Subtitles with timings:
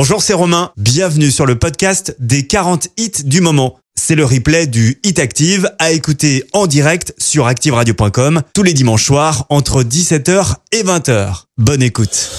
[0.00, 0.70] Bonjour, c'est Romain.
[0.76, 3.80] Bienvenue sur le podcast des 40 hits du moment.
[3.96, 9.04] C'est le replay du Hit Active à écouter en direct sur activeradio.com tous les dimanches
[9.04, 11.46] soirs entre 17h et 20h.
[11.56, 12.30] Bonne écoute.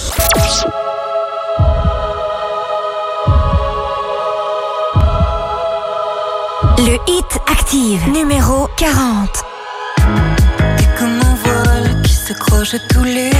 [6.78, 9.44] Le Hit Active numéro 40.
[10.78, 13.30] T'es comme un voile qui s'accroche à tous les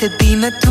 [0.00, 0.70] t'effiloches, tu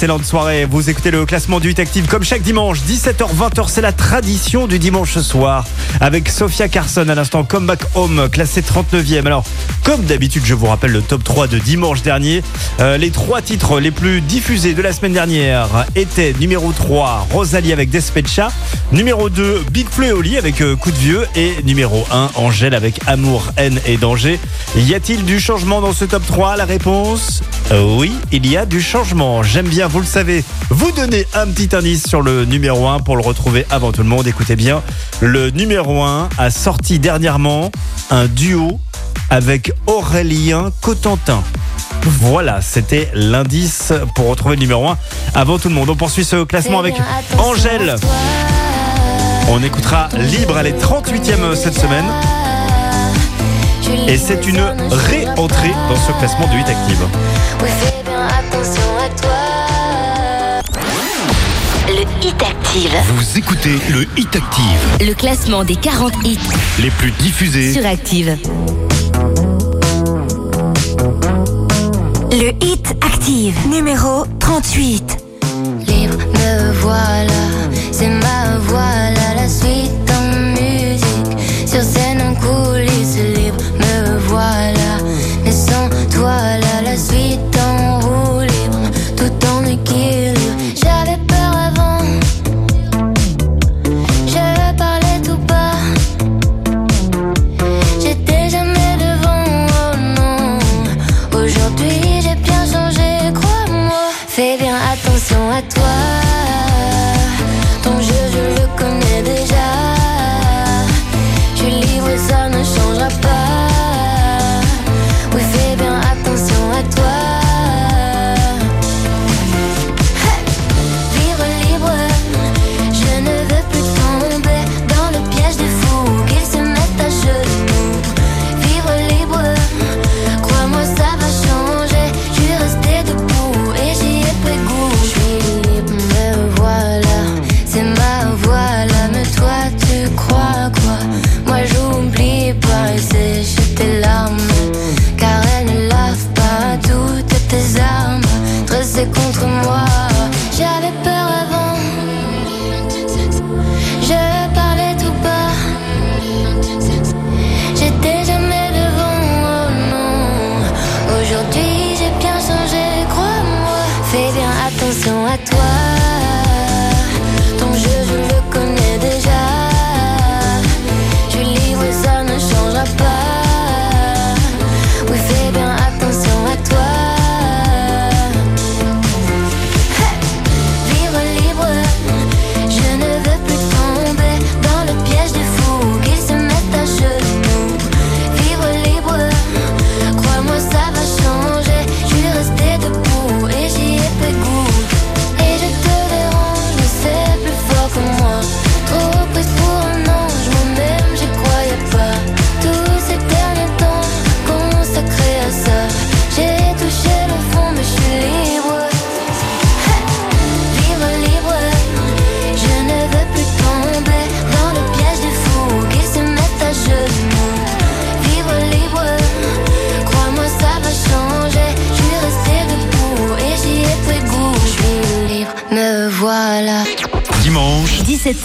[0.00, 0.64] Excellente soirée.
[0.64, 3.68] Vous écoutez le classement du Hit Active comme chaque dimanche, 17h, 20h.
[3.68, 5.66] C'est la tradition du dimanche soir.
[6.00, 9.26] Avec Sophia Carson à l'instant, Comeback Home, classé 39e.
[9.26, 9.44] Alors,
[9.84, 12.42] comme d'habitude, je vous rappelle le top 3 de dimanche dernier.
[12.80, 17.74] Euh, les trois titres les plus diffusés de la semaine dernière étaient numéro 3, Rosalie
[17.74, 18.48] avec Despecha.
[18.92, 21.26] Numéro 2, Big Flo et avec euh, Coup de Vieux.
[21.36, 24.40] Et numéro 1, Angèle avec Amour, haine et danger.
[24.76, 27.42] Y a-t-il du changement dans ce top 3 La réponse
[27.72, 29.42] oui, il y a du changement.
[29.42, 33.16] J'aime bien, vous le savez, vous donner un petit indice sur le numéro 1 pour
[33.16, 34.26] le retrouver avant tout le monde.
[34.26, 34.82] Écoutez bien,
[35.20, 37.70] le numéro 1 a sorti dernièrement
[38.10, 38.80] un duo
[39.30, 41.42] avec Aurélien Cotentin.
[42.02, 44.98] Voilà, c'était l'indice pour retrouver le numéro 1
[45.34, 45.90] avant tout le monde.
[45.90, 46.94] On poursuit ce classement avec
[47.38, 47.94] Angèle.
[49.48, 52.06] On écoutera Libre, elle est 38e cette semaine.
[54.08, 57.06] Et c'est une réentrée dans ce classement de 8 actives.
[57.62, 60.62] Oui, fais bien attention à toi.
[61.88, 66.38] Le Hit Active, Vous écoutez le Hit Active, le classement des 40 hits
[66.80, 67.72] les plus diffusés.
[67.72, 68.36] sur Active.
[72.32, 75.18] Le Hit Active, numéro 38.
[75.86, 77.32] Libre, me voilà,
[77.92, 81.38] c'est ma voilà la suite en musique.
[81.66, 82.89] Sur scène en coulisses,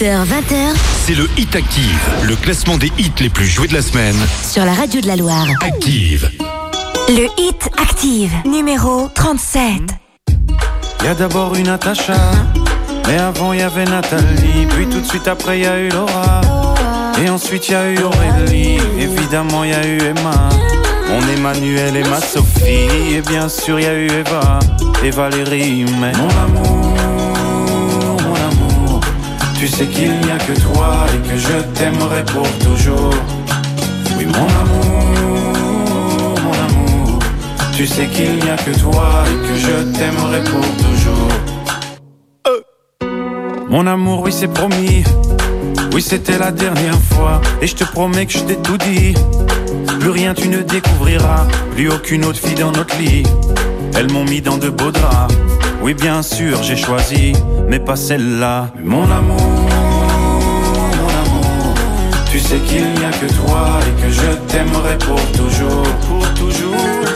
[0.04, 0.74] 20h,
[1.06, 4.16] c'est le Hit Active, le classement des hits les plus joués de la semaine.
[4.46, 5.46] Sur la radio de la Loire.
[5.62, 6.30] Active.
[7.08, 9.64] Le Hit Active, numéro 37.
[11.00, 12.14] Il Y a d'abord une Natacha,
[13.06, 15.88] mais avant il y avait Nathalie, puis tout de suite après il y a eu
[15.88, 16.42] Laura,
[17.24, 20.50] et ensuite il y a eu Aurélie, évidemment y a eu Emma.
[21.08, 24.58] Mon Emmanuel et ma Sophie, et bien sûr y a eu Eva,
[25.02, 26.85] et Valérie, mais mon amour
[29.58, 33.14] tu sais qu'il n'y a que toi et que je t'aimerai pour toujours.
[34.18, 35.04] Oui mon amour,
[36.44, 37.18] mon amour,
[37.74, 41.28] tu sais qu'il n'y a que toi et que je t'aimerai pour toujours.
[42.48, 42.60] Euh.
[43.68, 45.04] Mon amour, oui c'est promis.
[45.92, 49.14] Oui c'était la dernière fois et je te promets que je t'ai tout dit.
[50.00, 53.22] Plus rien tu ne découvriras, plus aucune autre fille dans notre lit.
[53.94, 55.45] Elles m'ont mis dans de beaux draps.
[55.86, 57.32] Oui bien sûr j'ai choisi,
[57.68, 58.72] mais pas celle-là.
[58.82, 59.40] Mon amour,
[60.98, 61.74] mon amour,
[62.28, 67.15] tu sais qu'il n'y a que toi et que je t'aimerai pour toujours, pour toujours.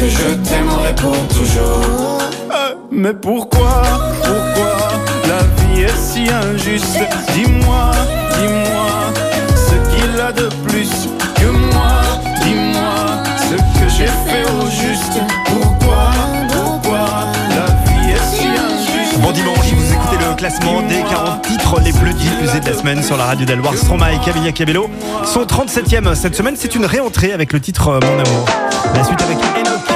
[0.00, 2.18] que je t'aimerai pour toujours.
[2.50, 3.82] Euh, Mais pourquoi,
[4.22, 4.88] pourquoi
[5.28, 5.42] la
[5.74, 7.00] vie est si injuste?
[7.34, 7.90] Dis-moi,
[8.40, 8.88] dis-moi
[9.54, 10.88] ce qu'il a de plus
[11.36, 12.00] que moi.
[12.42, 12.94] Dis-moi
[13.50, 15.20] ce que j'ai fait au juste.
[15.44, 16.12] Pourquoi,
[16.50, 17.00] pourquoi
[17.50, 19.20] la vie est si injuste?
[19.20, 23.02] Bon dimanche, vous écoutez le classement des 40 titres les plus diffusés de la semaine
[23.02, 23.74] sur la radio d'Alloire.
[23.76, 24.88] Stromae et Camilla Cabello
[25.26, 26.54] sont 37e cette semaine.
[26.56, 28.46] C'est une réentrée avec le titre Mon amour.
[28.94, 29.89] La suite avec Enoch,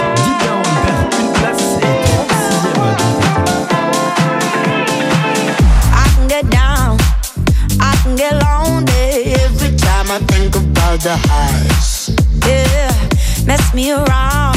[11.23, 12.11] the.
[12.47, 14.57] Yeah, mess me around,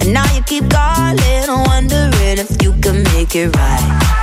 [0.00, 4.19] and now you keep calling, wondering if you can make it right.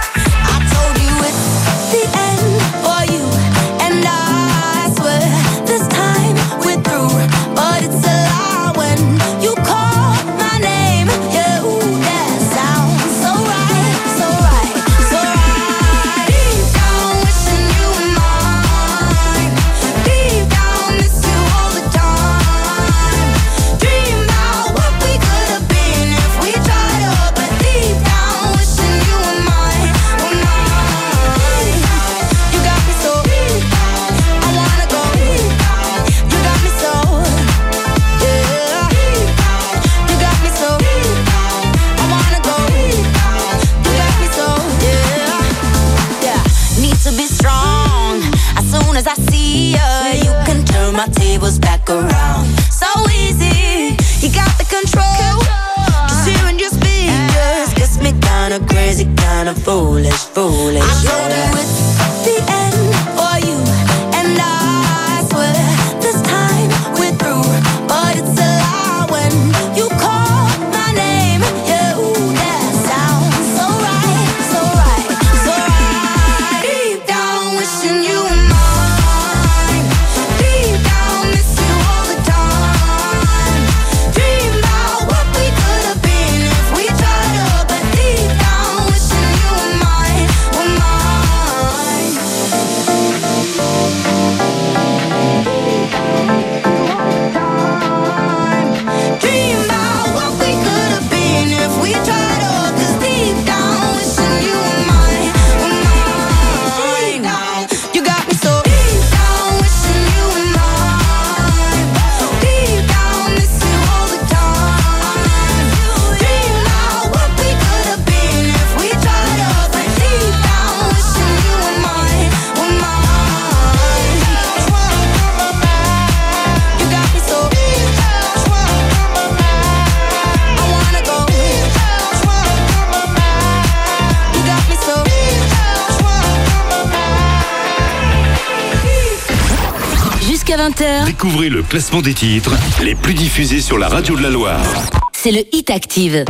[141.27, 144.63] Découvrez le classement des titres les plus diffusés sur la radio de la Loire.
[145.11, 146.23] C'est le Hit Active.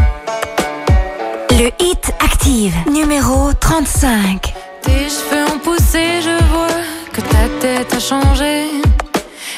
[1.52, 4.56] Le Hit Active, numéro 35.
[4.82, 6.82] Tes cheveux ont poussé, je vois
[7.14, 8.64] que ta tête a changé.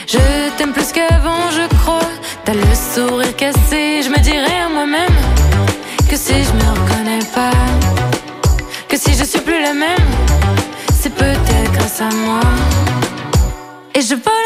[0.10, 0.18] Je
[0.58, 2.10] t'aime plus qu'avant, je crois.
[2.44, 5.16] T'as le sourire cassé, je me dirais à moi-même
[6.10, 7.52] que si je me reconnais pas,
[8.90, 10.10] que si je suis plus la même,
[11.02, 12.42] c'est peut-être grâce à moi.
[13.96, 14.39] Et je vois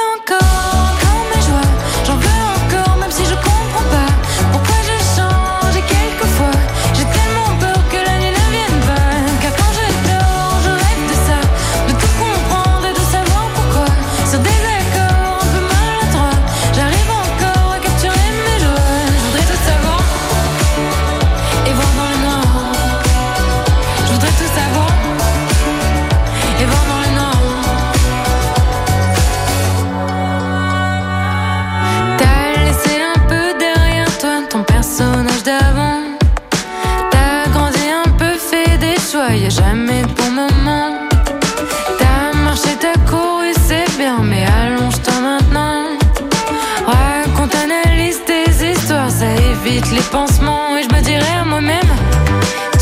[49.82, 51.90] les pansements et je me dirai à moi-même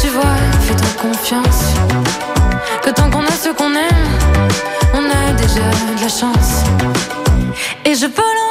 [0.02, 1.74] Tu vois, fais-toi confiance.
[2.84, 4.08] Que tant qu'on a ce qu'on aime
[4.94, 5.62] On a déjà
[5.96, 6.64] de la chance.
[7.86, 8.51] Et je peux l'envoyer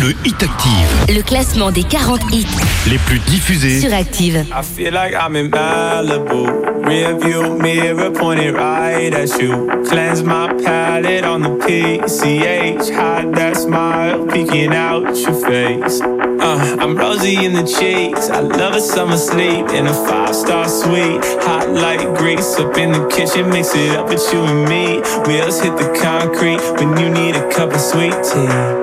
[0.00, 1.14] Le Hit Active.
[1.14, 2.46] Le classement des 40 hits
[2.88, 4.02] les plus diffusés sur I
[4.62, 6.86] feel like I'm in Malibu.
[6.86, 9.68] Rear view mirror pointed right at you.
[9.88, 12.90] Cleanse my palate on the PCH.
[12.90, 16.00] Hide that smile peeking out your face.
[16.00, 18.30] Uh, I'm rosy in the cheeks.
[18.30, 21.22] I love a summer sleep in a five star suite.
[21.44, 23.50] Hot like grease up in the kitchen.
[23.50, 25.02] Mix it up with you and me.
[25.26, 28.81] Wheels hit the concrete when you need a cup of sweet tea.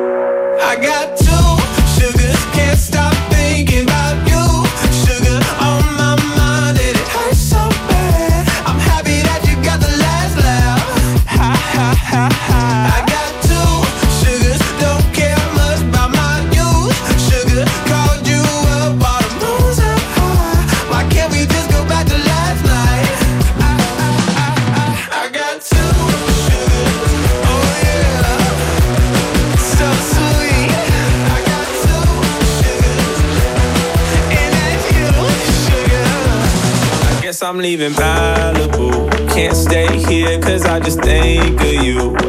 [37.60, 39.12] I'm leaving Malibu.
[39.32, 42.29] Can't stay here cause I just think of you.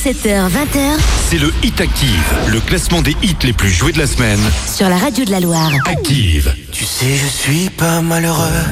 [0.00, 4.40] 17h-20h, c'est le Hit Active, le classement des hits les plus joués de la semaine.
[4.66, 5.70] Sur la radio de la Loire.
[5.84, 6.54] Active.
[6.72, 8.64] Tu sais, je suis pas malheureux.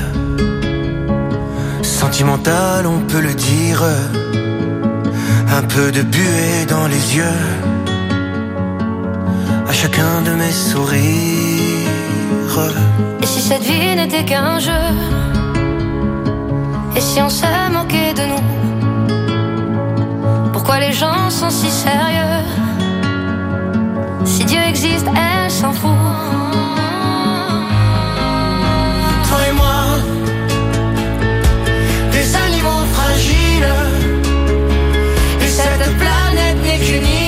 [1.82, 3.82] Sentimental, on peut le dire.
[5.50, 7.24] Un peu de buée dans les yeux.
[9.68, 10.96] À chacun de mes sourires.
[13.20, 14.72] Et si cette vie n'était qu'un jeu?
[16.96, 18.67] Et si on se moquait de nous?
[20.98, 22.44] Gens sont si sérieux.
[24.24, 25.90] Si Dieu existe, elle s'en fout.
[29.28, 29.80] Toi et moi,
[32.10, 33.74] des animaux fragiles.
[35.40, 37.27] Et cette planète n'est qu'une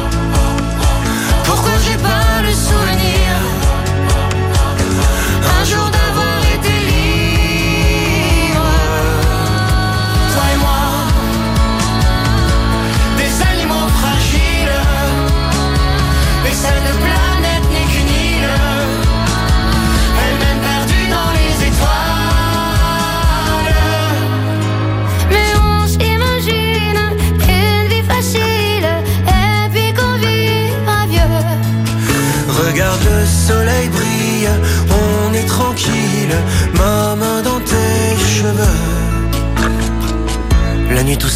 [1.53, 2.90] Pourquoi j'ai pas le souvenir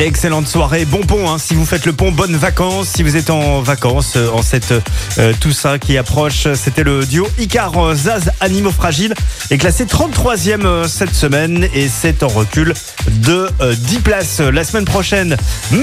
[0.00, 2.88] Excellente soirée, bon pont hein, si vous faites le pont, bonnes vacances.
[2.88, 4.72] Si vous êtes en vacances, euh, en cette
[5.18, 9.12] euh, tout ça qui approche, c'était le duo Icar euh, Zaz Animaux Fragiles
[9.50, 12.72] est classé 33e euh, cette semaine et c'est en recul
[13.08, 14.40] de euh, 10 places.
[14.40, 15.36] La semaine prochaine,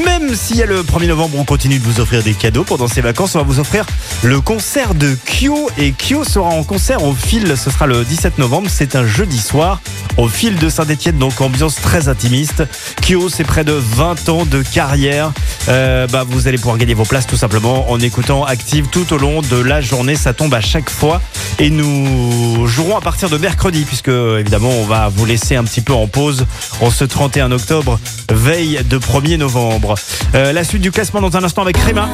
[0.06, 2.88] même s'il y a le 1er novembre, on continue de vous offrir des cadeaux pendant
[2.88, 3.36] ces vacances.
[3.36, 3.86] On va vous offrir
[4.24, 8.38] le concert de Kyo et Kyo sera en concert au fil, ce sera le 17
[8.38, 9.82] novembre, c'est un jeudi soir
[10.18, 12.64] au fil de Saint-Etienne, donc ambiance très intimiste.
[13.02, 15.32] Kyo, c'est près de 20 ans de carrière.
[15.70, 19.18] Euh, bah, vous allez pouvoir gagner vos places tout simplement en écoutant Active tout au
[19.18, 20.16] long de la journée.
[20.16, 21.22] Ça tombe à chaque fois.
[21.60, 25.82] Et nous jouerons à partir de mercredi, puisque évidemment, on va vous laisser un petit
[25.82, 26.46] peu en pause
[26.82, 28.00] en ce 31 octobre,
[28.32, 29.96] veille de 1er novembre.
[30.36, 32.08] Euh, la suite du classement dans un instant avec Rema.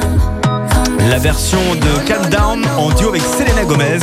[1.08, 3.98] La version de Calm Down en duo avec Selena Gomez.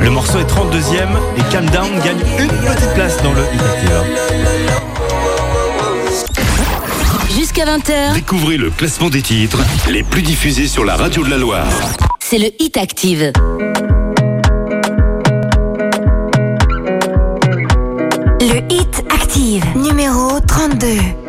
[0.00, 3.90] Le morceau est 32e et Calm Down gagne une petite place dans le Hit Active.
[7.36, 11.38] Jusqu'à 20h, Découvrez le classement des titres les plus diffusés sur la radio de la
[11.38, 11.66] Loire.
[12.20, 13.32] c'est le Hit Active.
[19.30, 21.20] Active, numéro 32.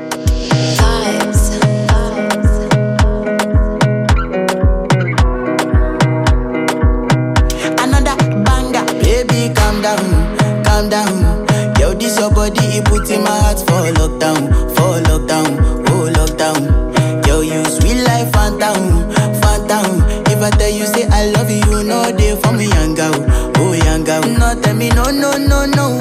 [25.11, 26.00] No, no, no, no.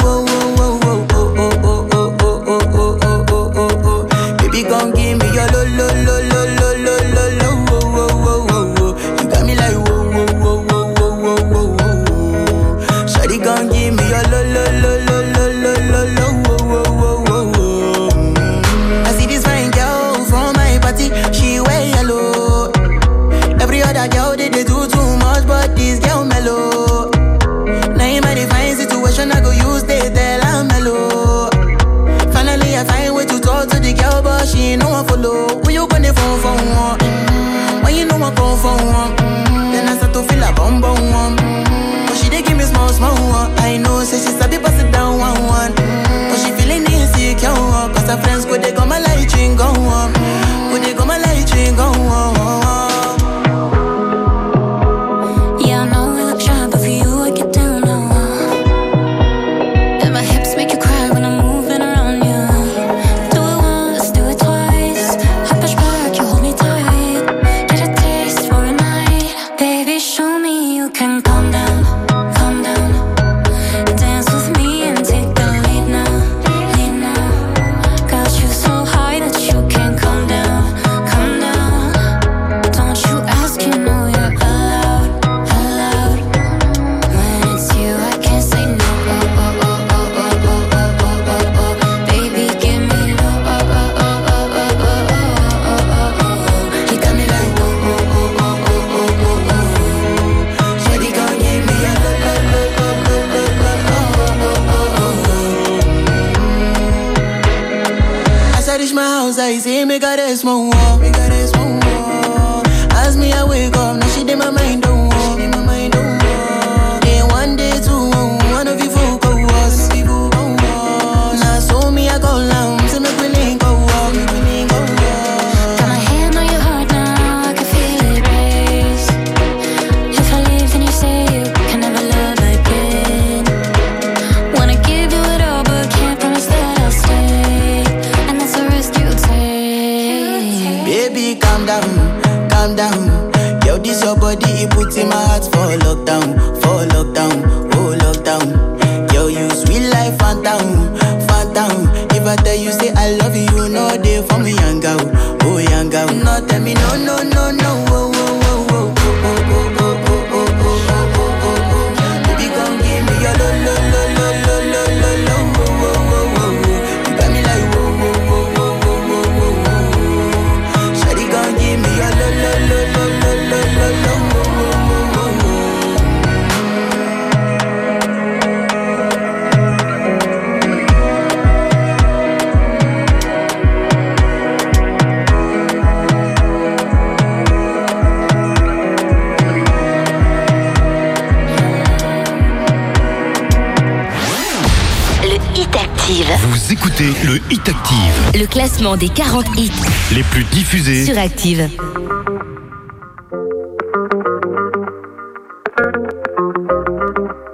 [198.96, 199.70] des 40 hits
[200.14, 201.68] les plus diffusés sur Active.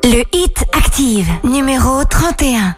[0.05, 2.77] Le hit Active, numéro 31.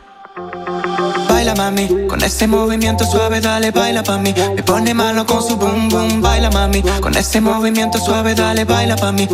[1.29, 4.35] Baila mami, con ese movimiento suave dale baila pa mí.
[4.57, 8.97] Me pone malo con su boom boom, baila mami, con ese movimiento suave dale baila
[8.97, 9.29] pa mí.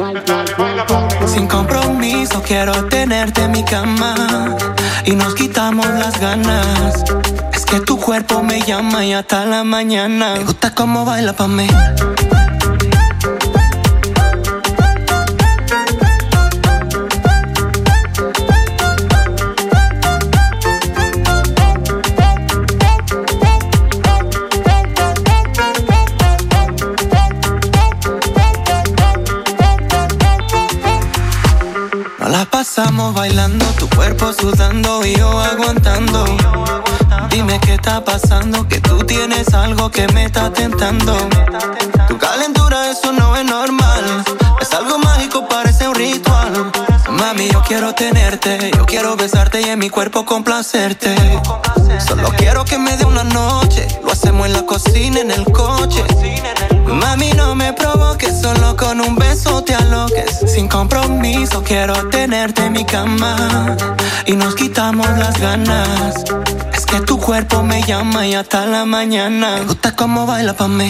[1.27, 4.57] Sin compromiso quiero tenerte en mi cama
[5.07, 7.05] y nos quitamos las ganas.
[8.05, 10.35] cuerpo me llama y hasta la mañana.
[10.35, 11.67] Me gusta cómo baila pa' mí.
[39.75, 41.17] algo que me está tentando.
[42.07, 44.05] Tu calentura, eso no es normal.
[44.61, 46.71] Es algo mágico, parece un ritual.
[47.11, 51.17] Mami, yo quiero tenerte, yo quiero besarte y en mi cuerpo complacerte.
[52.07, 56.05] Solo quiero que me dé una noche, lo hacemos en la cocina, en el coche.
[56.87, 60.39] Mami, no me provoques, solo con un beso te aloques.
[60.47, 63.77] Sin compromiso, quiero tenerte en mi cama
[64.25, 66.25] y nos quitamos las ganas.
[66.95, 69.57] Que tu cuerpo me llama y hasta la mañana.
[69.57, 70.89] Me gusta cómo baila pa' mí.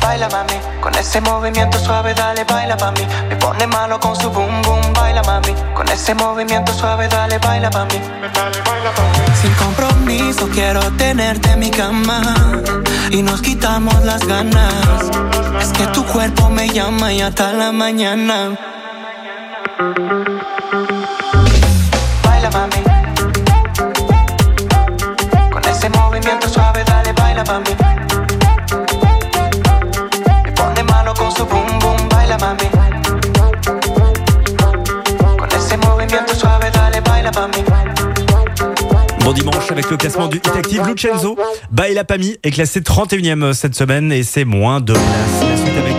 [0.00, 3.39] Baila mami, con ese movimiento suave dale baila pa' mí.
[3.60, 5.54] Pone malo con su boom boom, baila mami.
[5.74, 8.00] Con ese movimiento suave dale baila pa' mí.
[9.38, 12.22] Sin compromiso quiero tenerte en mi cama
[13.10, 14.72] y nos quitamos las ganas.
[15.60, 18.56] Es que tu cuerpo me llama y hasta la mañana.
[22.24, 22.82] Baila mami.
[25.52, 27.76] Con ese movimiento suave dale baila pa' mí.
[30.44, 32.79] Me pone malo con su boom boom, baila mami.
[39.24, 40.82] Bon dimanche avec le classement du Hit Active.
[40.86, 41.38] Lucenzo,
[41.70, 45.89] Baila Pami est classé 31e cette semaine et c'est moins de place.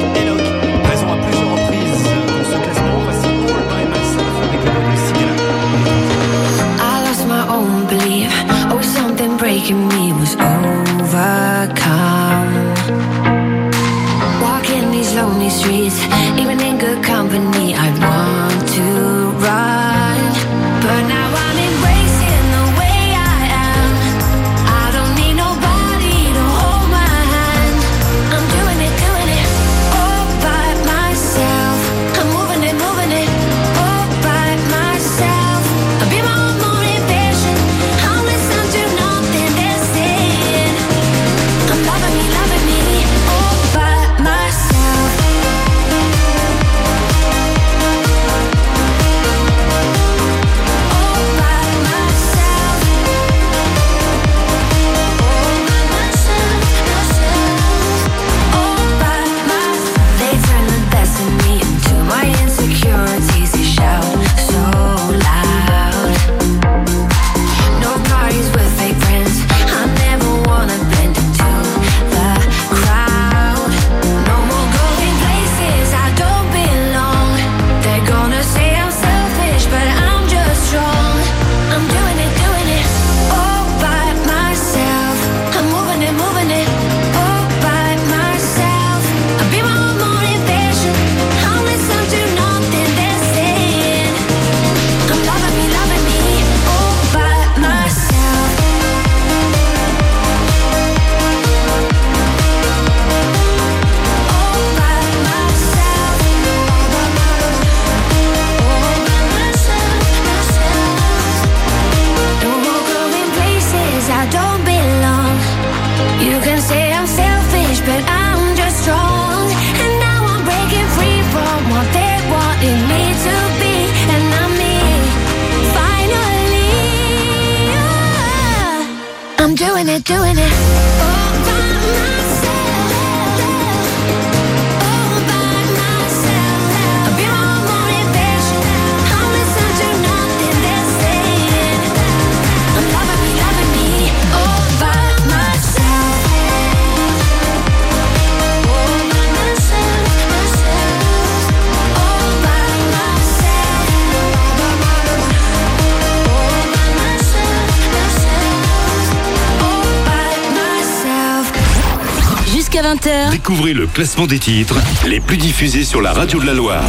[163.51, 166.85] Découvrez le classement des titres les plus diffusés sur la radio de la Loire.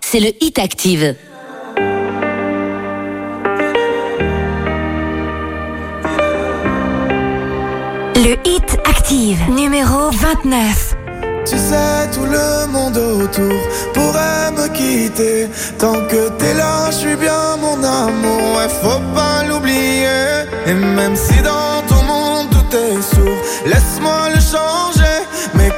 [0.00, 1.14] c'est le Hit Active.
[8.14, 10.96] Le Hit Active, numéro 29.
[11.44, 13.60] Tu sais, tout le monde autour
[13.92, 15.48] pourrait me quitter.
[15.78, 18.56] Tant que t'es là, je suis bien mon amour.
[18.56, 20.46] Ouais, faut pas l'oublier.
[20.66, 24.25] Et même si dans ton monde tout est sourd, laisse-moi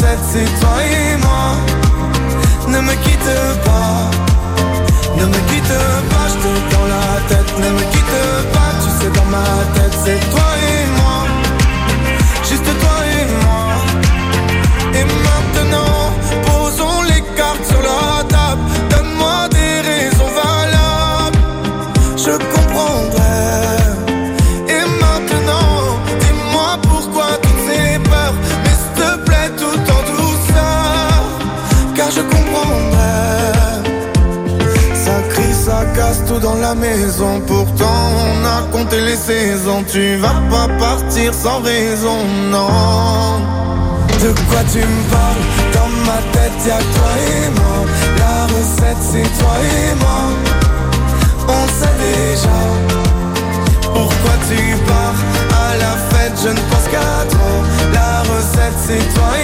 [0.00, 1.56] C'est toi et moi.
[2.68, 3.34] Ne me quitte
[3.64, 4.10] pas.
[5.16, 5.78] Ne me quitte
[6.10, 9.94] pas, je te dans la tête, ne me quitte pas, tu sais dans ma tête
[10.04, 10.53] c'est toi
[36.26, 37.40] tout dans la maison.
[37.46, 39.84] Pourtant, on a compté les saisons.
[39.90, 42.18] Tu vas pas partir sans raison,
[42.50, 42.68] non.
[44.22, 45.44] De quoi tu me parles?
[45.74, 47.78] Dans ma tête, y'a toi et moi.
[48.18, 50.22] La recette, c'est toi et moi.
[51.48, 52.58] On sait déjà
[53.82, 55.20] pourquoi tu pars
[55.60, 56.36] à la fête.
[56.42, 57.52] Je ne pense qu'à toi.
[57.92, 59.43] La recette, c'est toi et moi.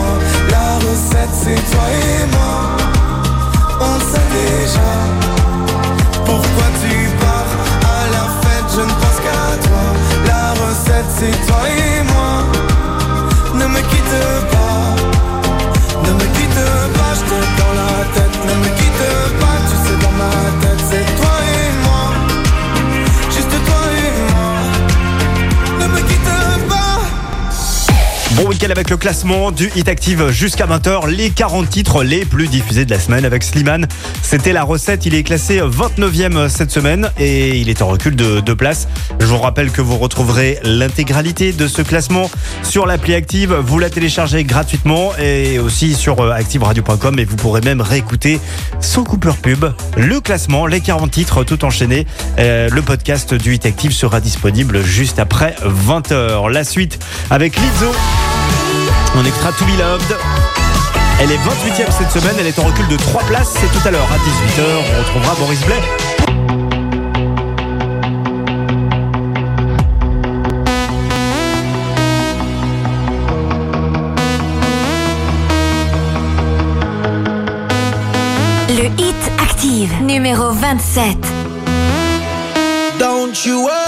[0.81, 2.53] La recette, c'est toi et moi.
[3.81, 4.91] On sait déjà.
[6.25, 7.51] Pourquoi tu pars
[7.83, 9.83] à la fête, je ne pense qu'à toi.
[10.25, 12.43] La recette, c'est toi et moi.
[13.55, 14.60] Ne me quitte pas.
[28.69, 32.91] Avec le classement du Hit Active jusqu'à 20h, les 40 titres les plus diffusés de
[32.91, 33.87] la semaine avec Slimane.
[34.21, 38.39] C'était la recette, il est classé 29e cette semaine et il est en recul de
[38.39, 38.87] deux places.
[39.19, 42.29] Je vous rappelle que vous retrouverez l'intégralité de ce classement
[42.61, 43.51] sur l'appli Active.
[43.51, 48.39] Vous la téléchargez gratuitement et aussi sur euh, activeradio.com et vous pourrez même réécouter
[48.79, 49.65] sans coupure pub
[49.97, 52.05] le classement, les 40 titres tout enchaînés.
[52.37, 56.51] Euh, le podcast du Hit Active sera disponible juste après 20h.
[56.51, 56.99] La suite
[57.31, 57.91] avec Lizzo.
[59.15, 60.17] On extra To Be Loved.
[61.19, 63.53] Elle est 28e cette semaine, elle est en recul de 3 places.
[63.59, 64.63] C'est tout à l'heure à 18h.
[64.95, 65.81] On retrouvera Boris Blais.
[78.69, 81.17] Le Hit Active, numéro 27.
[82.97, 83.80] Don't you worry,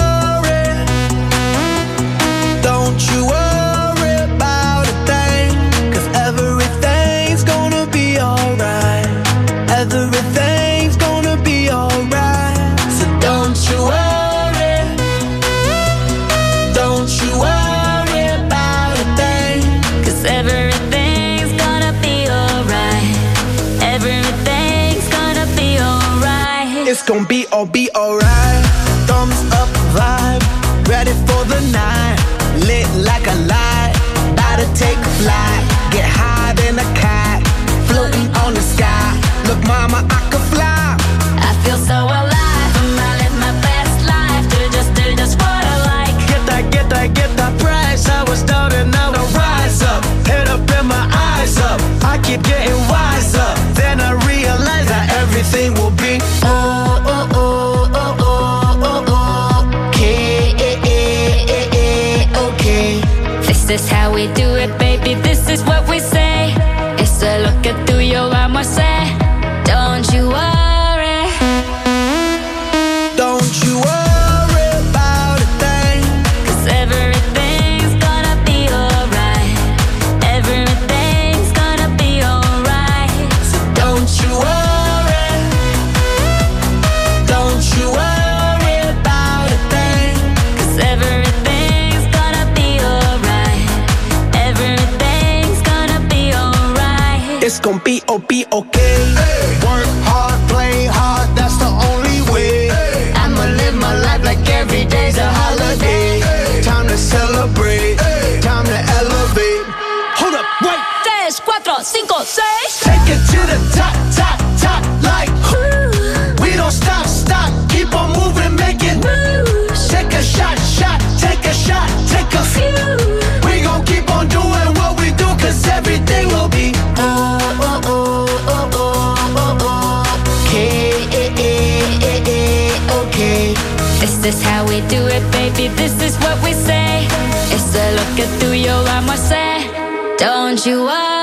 [140.23, 141.22] Don't you worry.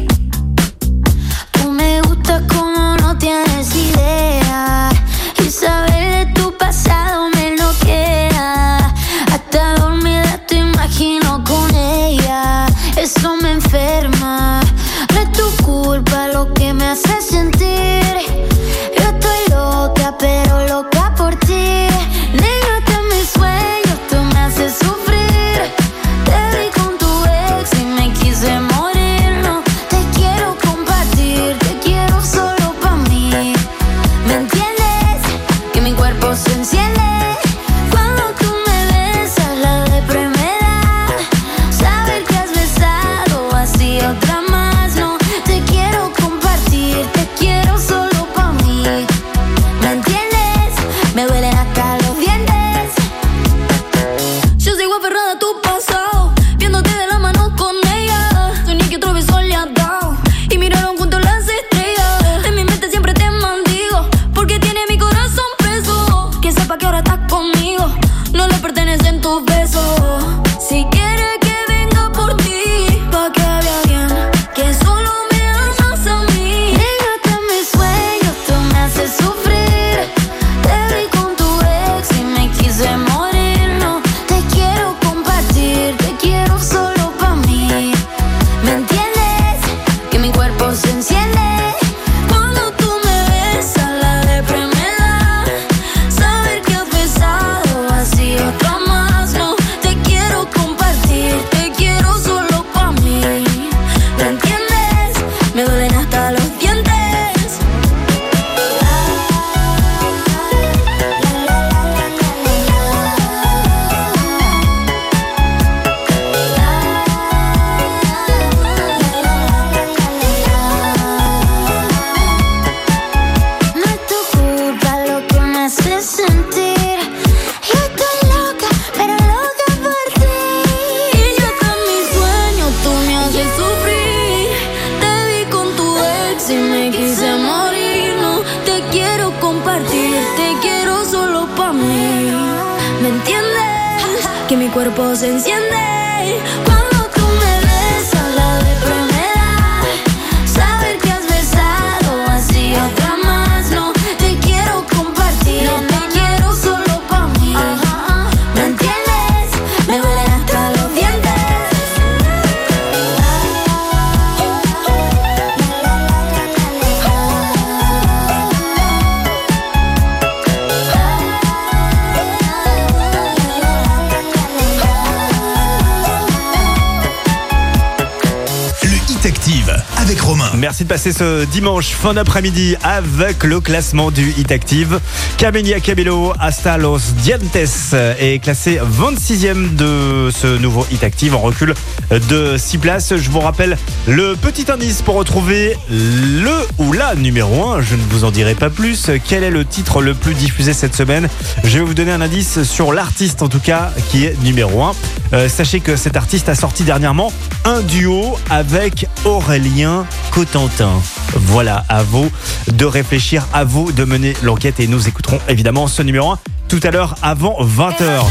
[180.91, 184.99] passer ce dimanche fin d'après-midi avec le classement du Hit Active.
[185.37, 191.75] Camelia Cabello hasta los dientes est classé 26e de ce nouveau Hit Active en recul
[192.09, 193.15] de 6 places.
[193.15, 197.81] Je vous rappelle le petit indice pour retrouver le ou la numéro 1.
[197.81, 199.11] Je ne vous en dirai pas plus.
[199.25, 201.29] Quel est le titre le plus diffusé cette semaine?
[201.63, 204.91] Je vais vous donner un indice sur l'artiste en tout cas qui est numéro 1.
[205.33, 207.31] Euh, sachez que cet artiste a sorti dernièrement
[207.65, 210.91] un duo avec Aurélien Cotentin.
[211.33, 212.29] Voilà, à vous
[212.73, 216.79] de réfléchir, à vous de mener l'enquête et nous écouterons évidemment ce numéro 1 tout
[216.83, 218.21] à l'heure avant 20h.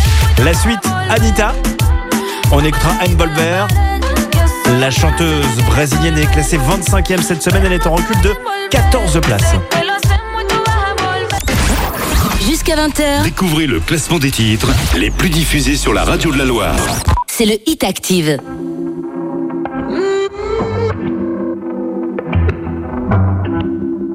[0.44, 1.52] La suite, Anita.
[2.52, 3.66] On écoutera Anne Bolver.
[4.80, 7.62] La chanteuse brésilienne est classée 25e cette semaine.
[7.66, 8.34] Elle est en recul de
[8.70, 9.54] 14 places.
[12.46, 13.22] Jusqu'à 20h.
[13.24, 16.76] Découvrez le classement des titres les plus diffusés sur la radio de la Loire.
[17.26, 18.38] C'est le Hit Active.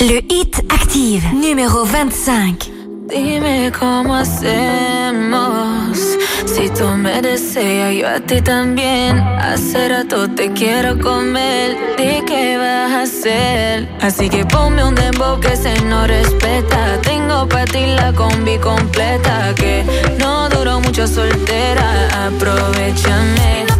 [0.07, 2.67] Le Hit Active, numéro 25.
[3.09, 5.97] Dime cómo hacemos.
[6.45, 9.17] Si tú me deseas, yo a ti también.
[9.17, 11.75] Hace rato te quiero comer.
[11.97, 13.89] ¿De qué vas a hacer?
[13.99, 17.01] Así que ponme un dembow que se no respeta.
[17.01, 19.55] Tengo para ti la combi completa.
[19.55, 19.83] Que
[20.19, 22.27] no duró mucho soltera.
[22.27, 23.74] Aprovechame.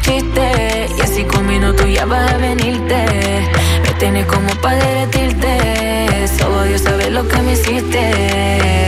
[0.00, 0.86] chiste.
[0.96, 3.04] Y así con minutos ya vas a venirte.
[3.82, 6.28] Me tienes como para derretirte.
[6.38, 8.87] Solo Dios sabe lo que me hiciste.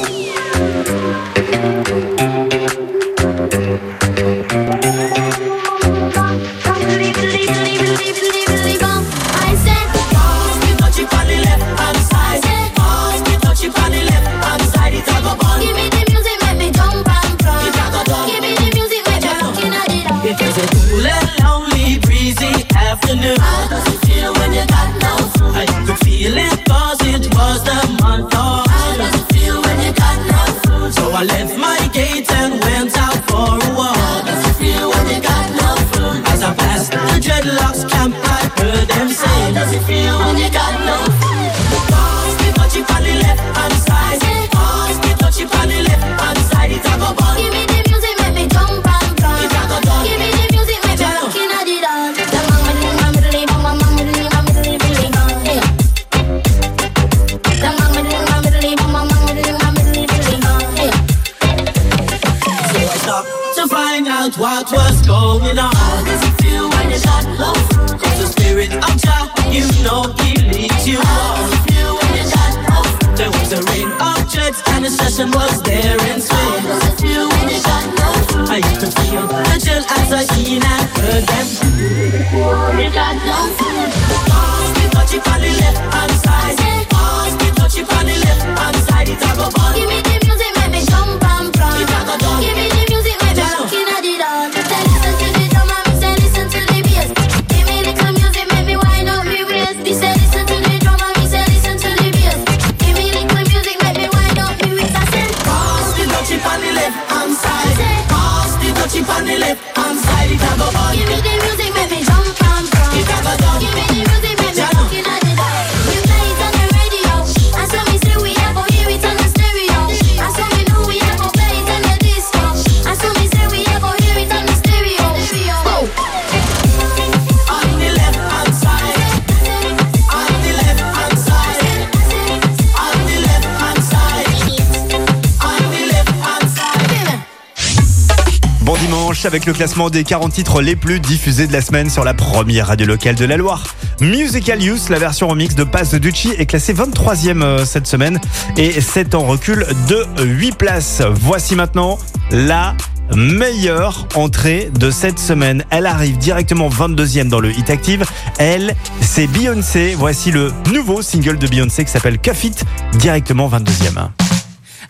[139.31, 142.67] avec le classement des 40 titres les plus diffusés de la semaine sur la première
[142.67, 143.63] radio locale de la Loire.
[144.01, 148.19] Musical Use, la version remix de Pass de Ducci, est classée 23e euh, cette semaine
[148.57, 151.01] et c'est en recul de 8 places.
[151.13, 151.97] Voici maintenant
[152.31, 152.75] la
[153.15, 155.63] meilleure entrée de cette semaine.
[155.69, 158.03] Elle arrive directement 22e dans le Hit Active.
[158.37, 159.95] Elle, c'est Beyoncé.
[159.97, 162.65] Voici le nouveau single de Beyoncé qui s'appelle Cuff It,
[162.97, 164.09] directement 22e.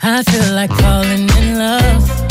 [0.01, 2.30] I feel like falling in love.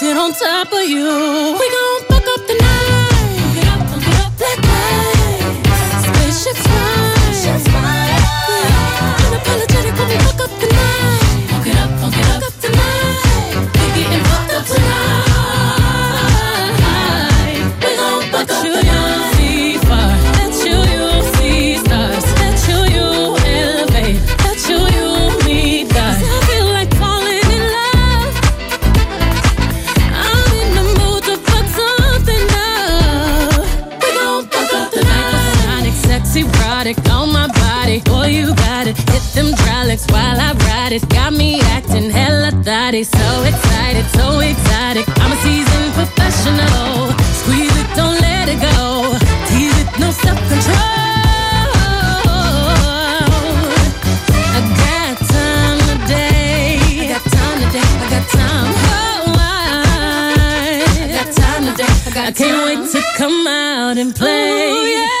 [0.00, 1.04] sit on top of you.
[1.60, 1.66] We
[42.90, 45.04] body so excited, so excited.
[45.22, 47.12] I'm a seasoned professional.
[47.38, 49.16] Squeeze it, don't let it go.
[49.46, 50.74] Tease it, no self control.
[54.42, 56.80] I got time today.
[56.98, 57.90] I got time today.
[58.02, 58.72] I got time.
[58.90, 59.52] Oh, I,
[60.98, 61.94] I got time today.
[62.06, 64.68] I, got I can't wait to come out and play.
[64.68, 65.19] Ooh, yeah.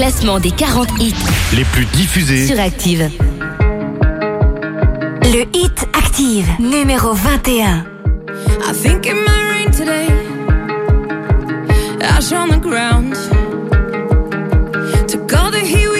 [0.00, 1.14] classement des 40 hits
[1.54, 3.10] les plus diffusés sur Active.
[5.24, 7.84] Le hit Active, numéro 21.
[8.66, 10.06] I think it might rain today.
[12.00, 13.14] Ash on the ground.
[15.06, 15.99] Took all the heat we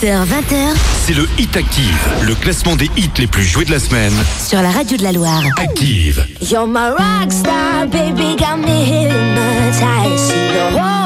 [0.00, 0.76] 18h, 20h.
[1.04, 4.12] C'est le Hit Active, le classement des hits les plus joués de la semaine.
[4.38, 5.42] Sur la radio de la Loire.
[5.58, 6.24] Active.
[6.40, 10.99] You're my rockstar, baby, got me hypnotized.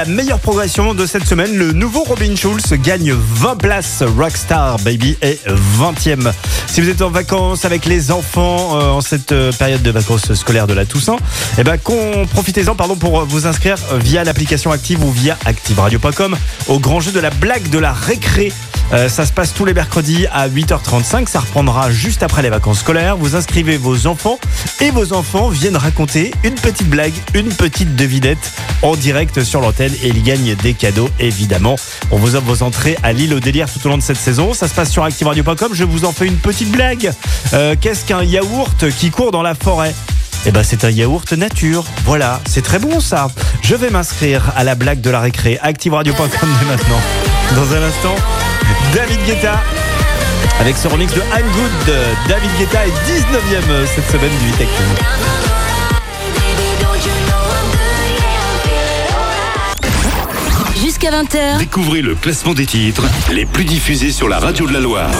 [0.00, 1.54] La meilleure progression de cette semaine.
[1.58, 4.02] Le nouveau Robin Schulz gagne 20 places.
[4.16, 6.32] Rockstar Baby est 20e.
[6.68, 10.32] Si vous êtes en vacances avec les enfants euh, en cette euh, période de vacances
[10.32, 11.18] scolaires de la Toussaint,
[11.58, 16.34] eh ben, profitez-en pardon, pour vous inscrire euh, via l'application Active ou via activeradio.com
[16.68, 18.54] au grand jeu de la blague de la récré.
[18.92, 21.28] Euh, ça se passe tous les mercredis à 8h35.
[21.28, 23.16] Ça reprendra juste après les vacances scolaires.
[23.16, 24.38] Vous inscrivez vos enfants
[24.80, 29.92] et vos enfants viennent raconter une petite blague, une petite devinette en direct sur l'antenne
[30.02, 31.76] et ils gagnent des cadeaux évidemment.
[32.10, 34.54] On vous offre vos entrées à l'île au délire tout au long de cette saison.
[34.54, 35.70] Ça se passe sur activeradio.com.
[35.72, 37.12] Je vous en fais une petite blague.
[37.52, 39.94] Euh, Qu'est-ce qu'un yaourt qui court dans la forêt?
[40.46, 41.84] Eh ben c'est un yaourt nature.
[42.04, 43.28] Voilà, c'est très bon ça.
[43.62, 45.58] Je vais m'inscrire à la blague de la récré.
[45.62, 47.00] Activeradio.com dès maintenant.
[47.56, 48.14] Dans un instant,
[48.94, 49.60] David Guetta
[50.60, 51.96] avec ce remix de I'm Good.
[52.28, 56.00] David Guetta est 19e cette semaine du 8 Active.
[60.80, 64.80] Jusqu'à 20h, Découvrez le classement des titres les plus diffusés sur la radio de la
[64.80, 65.10] Loire.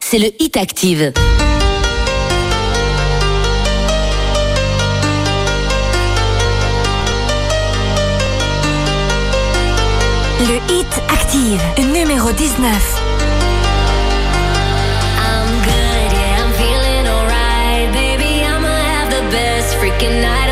[0.00, 1.12] c'est le Hit Active.
[10.40, 10.77] Le Hit
[11.28, 12.64] Active, numéro 19.
[12.64, 12.80] I'm
[15.60, 17.92] good, yeah, I'm feeling alright.
[17.92, 20.48] Baby, I'ma have the best freaking night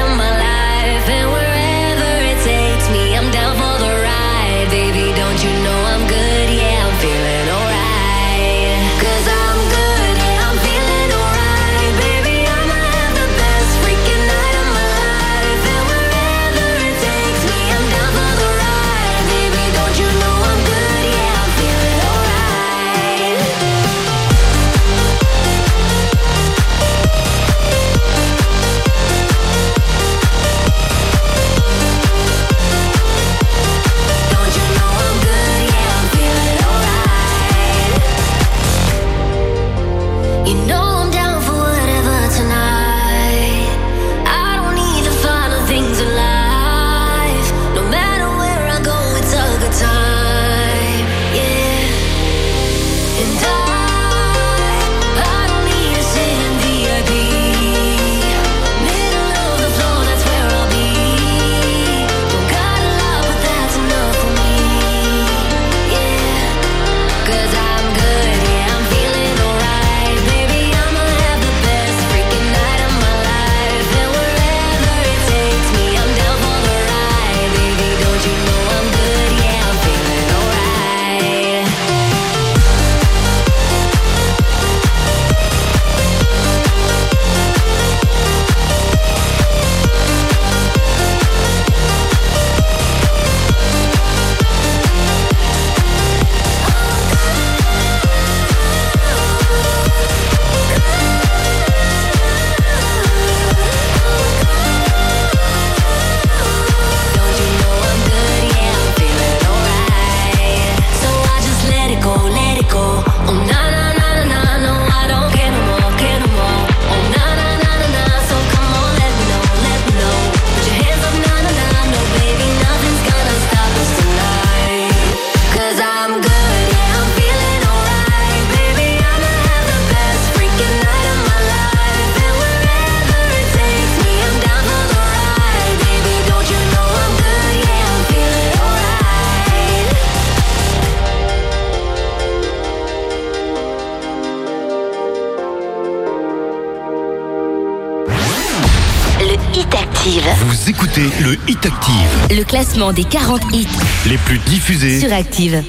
[151.20, 152.36] Le Hit Active.
[152.36, 153.66] Le classement des 40 hits
[154.06, 155.62] les plus diffusés sur Active.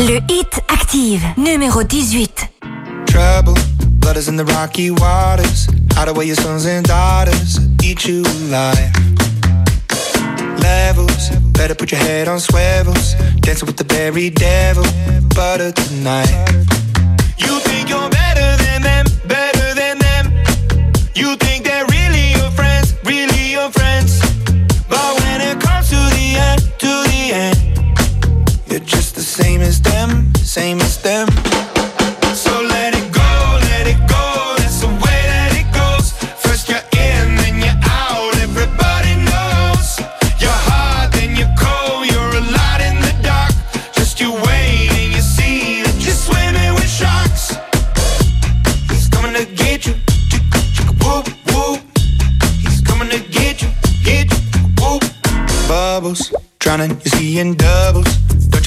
[0.00, 2.48] Le Hit Active, numéro 18.
[3.06, 3.54] Trouble,
[3.98, 5.68] blood is in the rocky waters.
[5.98, 8.90] Out away your sons and daughters, eat you alive.
[10.58, 13.14] Levels, better put your head on swivels.
[13.40, 14.84] Dancing with the very devil,
[15.34, 16.63] butter tonight.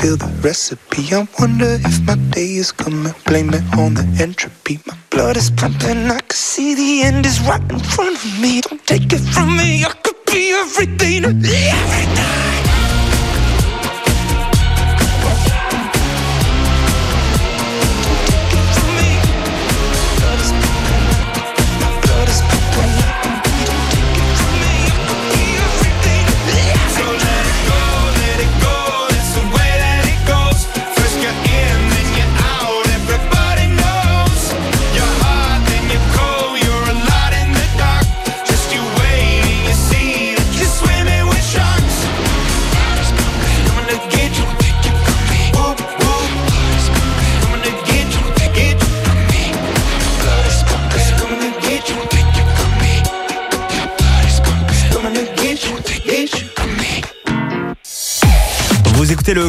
[0.00, 1.12] feel the recipe.
[1.14, 3.12] I wonder if my day is coming.
[3.26, 4.80] Blame it on the entropy.
[4.86, 6.10] My blood is pumping.
[6.10, 8.62] I can see the end is right in front of me.
[8.62, 9.84] Don't take it from me.
[9.84, 9.92] I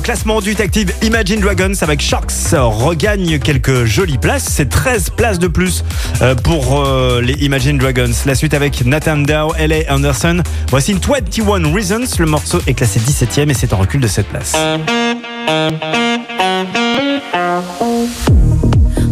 [0.01, 4.45] classement du Tactive Imagine Dragons avec Sharks regagne quelques jolies places.
[4.49, 5.83] C'est 13 places de plus
[6.21, 8.11] euh, pour euh, les Imagine Dragons.
[8.25, 10.41] La suite avec Nathan Dow, LA Anderson.
[10.69, 12.17] Voici 21 Reasons.
[12.19, 14.55] Le morceau est classé 17ème et c'est en recul de 7 places.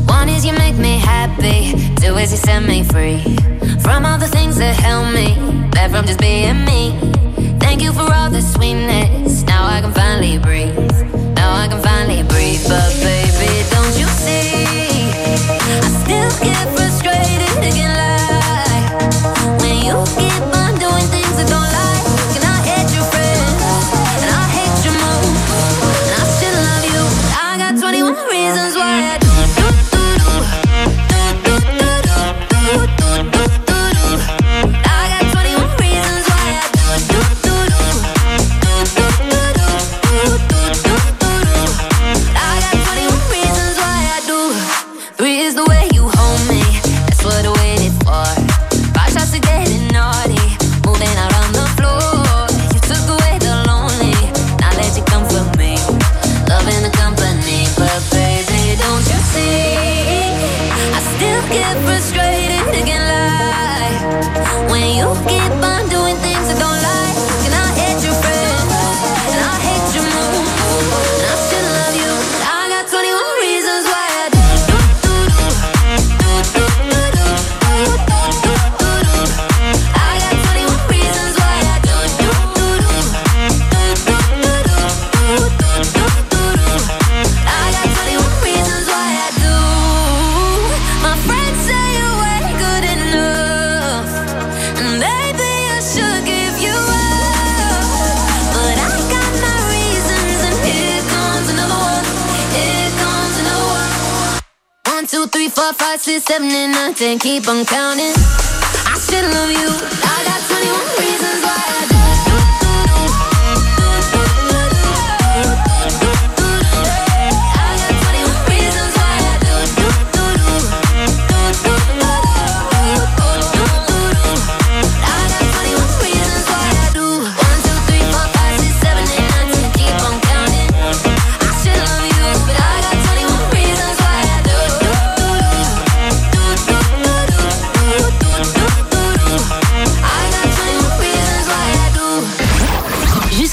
[0.07, 3.19] One is you make me happy, two is you set me free.
[3.79, 4.27] From all the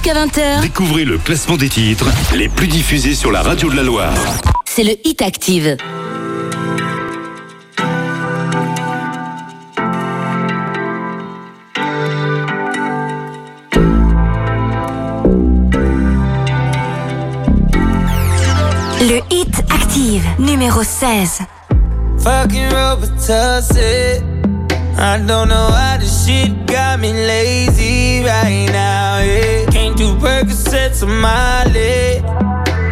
[0.07, 0.61] jusqu'à 20h.
[0.61, 4.15] Découvrez le classement des titres les plus diffusés sur la radio de la Loire.
[4.65, 5.77] C'est le Hit Active.
[19.01, 21.41] Le Hit Active, numéro 16.
[22.19, 22.71] Fucking
[23.77, 24.23] it.
[24.99, 29.66] I don't know why this shit got me lazy right now, yeah.
[30.07, 32.23] few Percocets on my leg.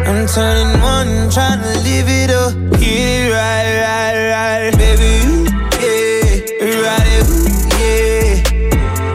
[0.07, 2.53] I'm turning one, trying to live it up.
[2.79, 4.77] Yeah, right, right, right.
[4.77, 5.45] Baby, ooh,
[5.81, 6.41] yeah,
[6.85, 7.47] right, ooh,
[7.79, 8.33] yeah.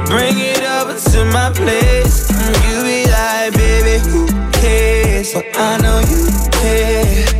[0.07, 2.31] Bring it over to my place.
[2.31, 5.35] And you be like, baby, who cares?
[5.35, 7.40] Well, I know you care.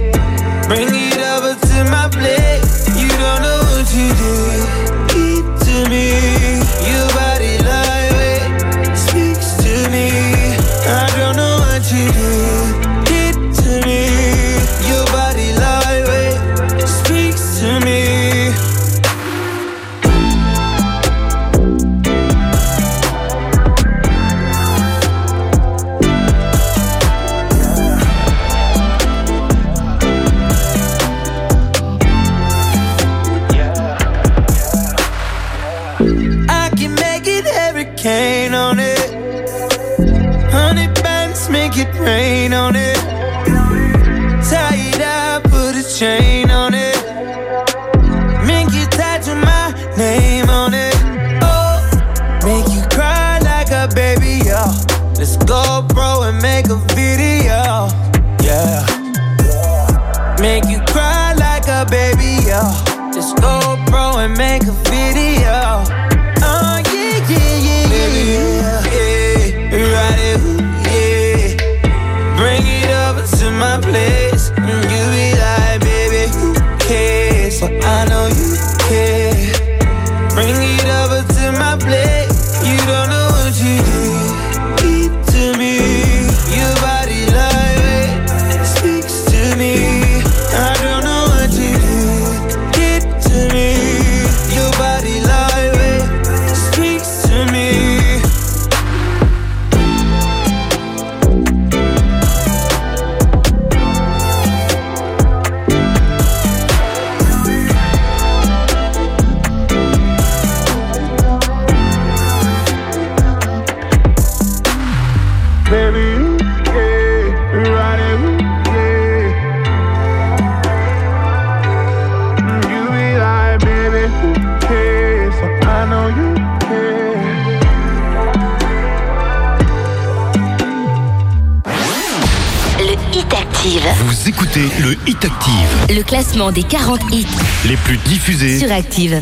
[136.31, 137.27] Classement des 40 hits
[137.67, 138.59] les plus diffusés.
[138.59, 139.21] sur Active.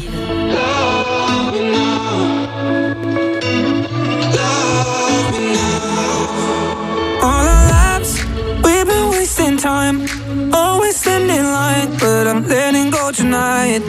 [7.22, 8.24] All our lives,
[8.62, 10.05] we've been wasting time.
[10.52, 13.82] Always standing in line, but I'm letting go tonight.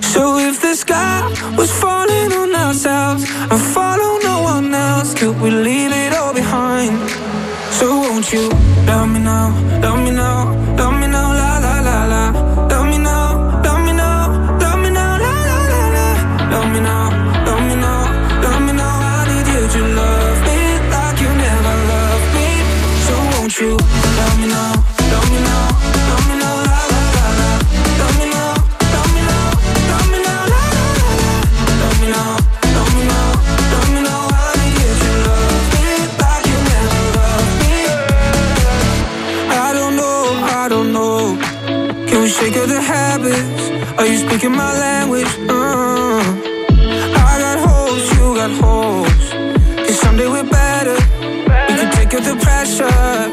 [0.00, 1.22] So if the sky
[1.56, 6.96] was falling on ourselves and follow no one else, could we leave it all behind?
[7.72, 8.48] So won't you
[8.86, 9.50] love me now,
[9.82, 10.54] love me now,
[44.32, 45.28] speaking my language?
[45.46, 46.22] Uh,
[47.28, 49.30] I got holes, you got holes.
[49.86, 50.94] Cause someday we're better.
[51.68, 53.31] We can take out the pressure.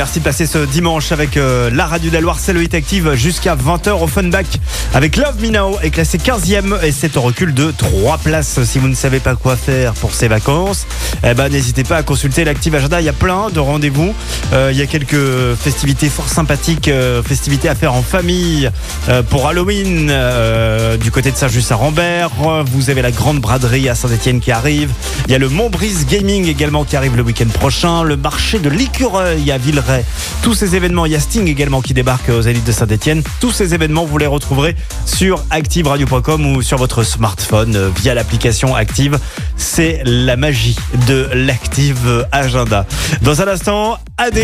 [0.00, 3.12] Merci de passer ce dimanche avec euh, la radio de la c'est le Hit Active
[3.12, 4.46] jusqu'à 20h au Funback
[4.92, 8.62] avec Love Me est classé 15e et c'est au recul de 3 places.
[8.64, 10.86] Si vous ne savez pas quoi faire pour ces vacances,
[11.24, 14.14] eh ben n'hésitez pas à consulter l'Active Agenda, il y a plein de rendez-vous.
[14.52, 18.70] Euh, il y a quelques festivités fort sympathiques, euh, festivités à faire en famille
[19.08, 22.30] euh, pour Halloween euh, du côté de Saint-Just à Rambert.
[22.66, 24.90] Vous avez la grande braderie à Saint-Etienne qui arrive.
[25.26, 28.02] Il y a le Montbrise Gaming également qui arrive le week-end prochain.
[28.02, 30.04] Le marché de l'écureuil à Villeray.
[30.42, 33.22] Tous ces événements, il y a Sting également qui débarque aux élites de Saint-Etienne.
[33.40, 38.74] Tous ces événements, vous les retrouverez sur activeradio.com ou sur votre smartphone euh, via l'application
[38.74, 39.18] Active.
[39.56, 40.76] C'est la magie
[41.06, 42.86] de l'Active Agenda.
[43.22, 44.38] Dans un instant, AD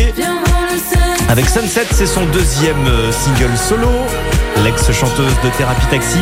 [1.29, 3.89] avec Sunset, c'est son deuxième euh, single solo.
[4.63, 6.19] L'ex-chanteuse de Thérapie Taxi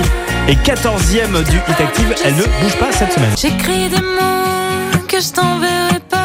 [0.48, 2.14] et 14e du Hit Active.
[2.24, 3.34] Elle ne bouge pas cette semaine.
[3.40, 6.24] J'écris des mots que je t'enverrai pas.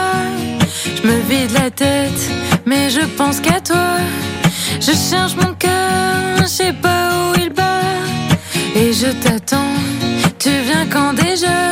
[4.79, 6.88] Je cherche mon cœur, je sais pas.
[8.89, 9.75] Et je t'attends,
[10.39, 11.69] tu viens quand déjà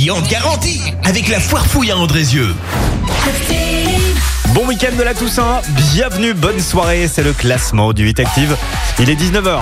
[0.00, 2.54] Terrifiante garantie avec la foire fouille à Andrézieux.
[4.54, 5.60] Bon week-end de la Toussaint,
[5.92, 8.56] bienvenue, bonne soirée, c'est le classement du 8 Active.
[8.98, 9.60] Il est 19h.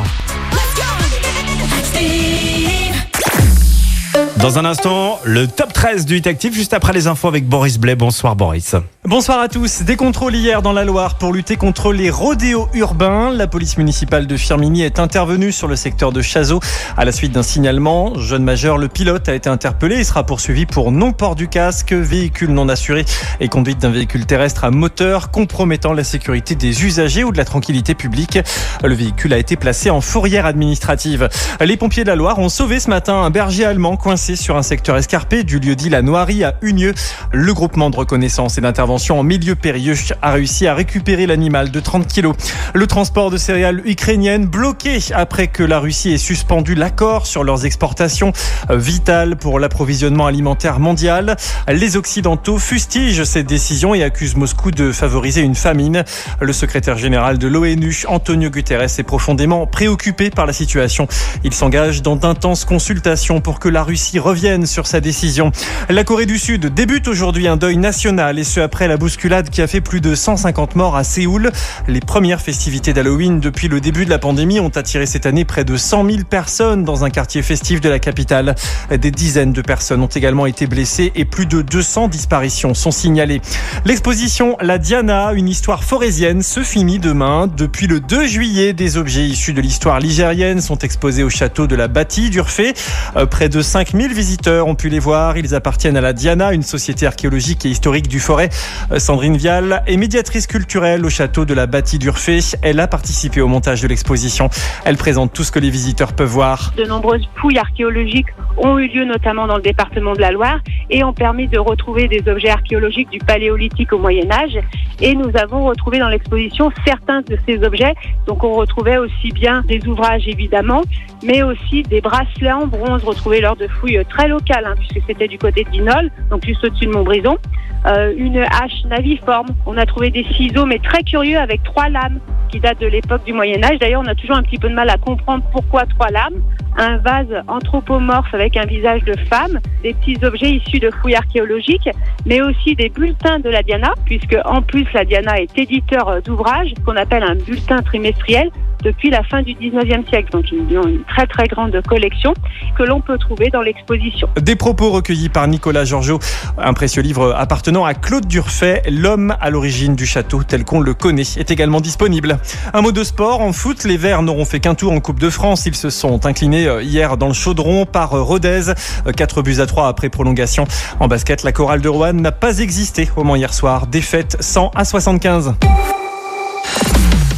[4.37, 7.77] Dans un instant, le top 13 du 8 Active, juste après les infos avec Boris
[7.77, 7.97] Blais.
[7.97, 8.77] Bonsoir Boris.
[9.09, 9.85] Bonsoir à tous.
[9.85, 13.31] Des contrôles hier dans la Loire pour lutter contre les rodéos urbains.
[13.33, 16.61] La police municipale de Firminy est intervenue sur le secteur de Chazot
[16.95, 18.19] à la suite d'un signalement.
[18.19, 22.51] Jeune majeur, le pilote a été interpellé et sera poursuivi pour non-port du casque, véhicule
[22.51, 23.07] non assuré
[23.41, 27.47] et conduite d'un véhicule terrestre à moteur compromettant la sécurité des usagers ou de la
[27.47, 28.39] tranquillité publique.
[28.85, 31.31] Le véhicule a été placé en fourrière administrative.
[31.63, 34.63] Les pompiers de la Loire ont sauvé ce matin un berger allemand coincé sur un
[34.63, 36.93] secteur escarpé du lieu dit La Noirie à Unieux.
[37.33, 41.81] Le groupement de reconnaissance et d'intervention en milieu périlleux a réussi à récupérer l'animal de
[41.81, 42.35] 30 kilos.
[42.75, 47.65] Le transport de céréales ukrainiennes bloqué après que la Russie ait suspendu l'accord sur leurs
[47.65, 48.33] exportations
[48.71, 51.37] euh, vitales pour l'approvisionnement alimentaire mondial.
[51.69, 56.05] Les Occidentaux fustigent cette décision et accusent Moscou de favoriser une famine.
[56.41, 61.07] Le secrétaire général de l'ONU, Antonio Guterres, est profondément préoccupé par la situation.
[61.45, 65.53] Il s'engage dans d'intenses consultations pour que la Russie revienne sur sa décision.
[65.89, 69.63] La Corée du Sud débute aujourd'hui un deuil national et ce après la bousculade qui
[69.63, 71.53] a fait plus de 150 morts à Séoul.
[71.87, 75.65] Les premières festivités d'Halloween depuis le début de la pandémie ont attiré cette année près
[75.65, 78.55] de 100 000 personnes dans un quartier festif de la capitale.
[78.91, 83.41] Des dizaines de personnes ont également été blessées et plus de 200 disparitions sont signalées.
[83.85, 87.47] L'exposition La Diana, une histoire forésienne, se finit demain.
[87.47, 91.77] Depuis le 2 juillet, des objets issus de l'histoire ligérienne sont exposés au château de
[91.77, 92.75] la Bâtie d'Urfé.
[93.17, 95.37] Euh, Près de 5000 visiteurs ont pu les voir.
[95.37, 98.49] Ils appartiennent à la Diana, une société archéologique et historique du Forêt.
[98.91, 102.41] Euh, Sandrine Vial est médiatrice culturelle au château de la Bâtie d'Urfé.
[102.63, 104.51] Elle a participé au montage de l'exposition.
[104.85, 106.73] Elle présente tout ce que les visiteurs peuvent voir.
[106.77, 110.59] De nombreuses fouilles archéologiques ont eu lieu notamment dans le département de la Loire
[110.91, 114.59] et ont permis de retrouver des objets archéologiques du paléolithique au Moyen Âge.
[115.01, 117.95] Et nous avons retrouvé dans l'exposition certains de ces objets.
[118.27, 120.83] Donc on retrouvait aussi bien des ouvrages évidemment,
[121.23, 125.29] mais aussi des bracelets en bronze retrouvés lors de fouilles très locales, hein, puisque c'était
[125.29, 127.39] du côté de Dinol, donc juste au-dessus de Montbrison.
[127.87, 129.49] Euh, une hache naviforme.
[129.67, 132.21] On a trouvé des ciseaux, mais très curieux, avec trois lames
[132.51, 133.79] qui datent de l'époque du Moyen Âge.
[133.79, 136.43] D'ailleurs, on a toujours un petit peu de mal à comprendre pourquoi trois lames.
[136.77, 141.89] Un vase anthropomorphe avec un visage de femme, des petits objets issus de fouilles archéologiques,
[142.25, 146.73] mais aussi des bulletins de la Diana, puisque en plus la Diana est éditeur d'ouvrages,
[146.87, 148.51] qu'on appelle un bulletin trimestriel,
[148.83, 150.31] depuis la fin du 19e siècle.
[150.33, 152.35] Donc ils ont une très très grande collection
[152.77, 154.29] que l'on peut trouver dans l'exposition.
[154.41, 156.19] Des propos recueillis par Nicolas Giorgio,
[156.59, 160.95] un précieux livre appartenant à Claude Durfay, L'homme à l'origine du château tel qu'on le
[160.95, 162.39] connaît, est également disponible.
[162.73, 165.31] Un mot de sport, en foot, les Verts n'auront fait qu'un tour en Coupe de
[165.31, 165.67] France.
[165.67, 168.73] Ils se sont inclinés euh, hier dans le chaudron par euh, Rodez,
[169.17, 170.67] 4 buts à 3 après prolongation.
[171.01, 173.87] En basket, la chorale de Rouen n'a pas existé au Mans hier soir.
[173.87, 175.55] Défaite 100 à 75.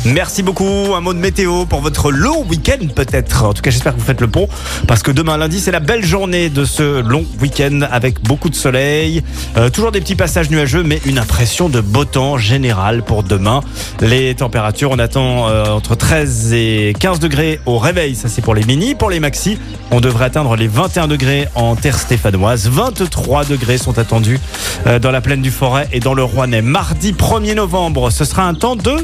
[0.07, 0.95] Merci beaucoup.
[0.97, 3.45] Un mot de météo pour votre long week-end peut-être.
[3.45, 4.49] En tout cas, j'espère que vous faites le pont
[4.87, 8.55] parce que demain lundi, c'est la belle journée de ce long week-end avec beaucoup de
[8.55, 9.23] soleil.
[9.59, 13.61] Euh, toujours des petits passages nuageux, mais une impression de beau temps général pour demain.
[14.01, 18.15] Les températures, on attend euh, entre 13 et 15 degrés au réveil.
[18.15, 18.95] Ça, c'est pour les mini.
[18.95, 19.59] Pour les maxi,
[19.91, 22.69] on devrait atteindre les 21 degrés en terre stéphanoise.
[22.69, 24.41] 23 degrés sont attendus
[24.87, 26.63] euh, dans la plaine du Forêt et dans le Rouennais.
[26.63, 28.97] Mardi 1er novembre, ce sera un temps de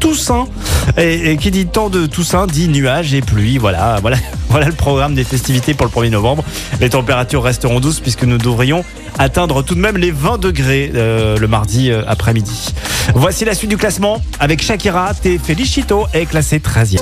[0.00, 0.46] Toussaint.
[0.96, 3.58] Et, et qui dit temps de Toussaint dit nuages et pluie.
[3.58, 4.16] Voilà, voilà,
[4.48, 6.44] voilà le programme des festivités pour le 1er novembre.
[6.80, 8.84] Les températures resteront douces puisque nous devrions
[9.18, 12.74] atteindre tout de même les 20 degrés euh, le mardi euh, après-midi.
[13.14, 15.12] Voici la suite du classement avec Shakira.
[15.14, 15.38] T.
[15.38, 17.00] Felicito est classé 13e.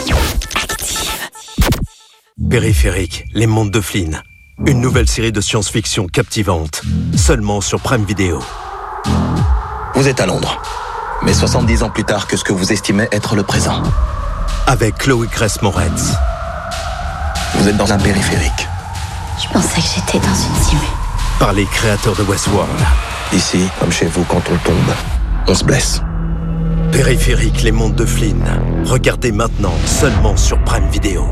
[2.50, 4.22] Périphérique, les mondes de Flynn.
[4.66, 6.82] Une nouvelle série de science-fiction captivante,
[7.16, 8.40] seulement sur Prime Video.
[9.94, 10.60] Vous êtes à Londres,
[11.24, 13.82] mais 70 ans plus tard que ce que vous estimez être le présent.
[14.66, 16.12] Avec Chloé Grace Moretz.
[17.54, 18.68] Vous êtes dans un périphérique.
[19.40, 20.84] Je pensais que j'étais dans une simule.
[21.38, 22.70] Par les créateurs de Westworld.
[23.32, 24.94] Ici, comme chez vous, quand on tombe,
[25.48, 26.02] on se blesse.
[26.90, 28.44] Périphérique, les mondes de Flynn.
[28.84, 31.26] Regardez maintenant seulement sur Prime Video.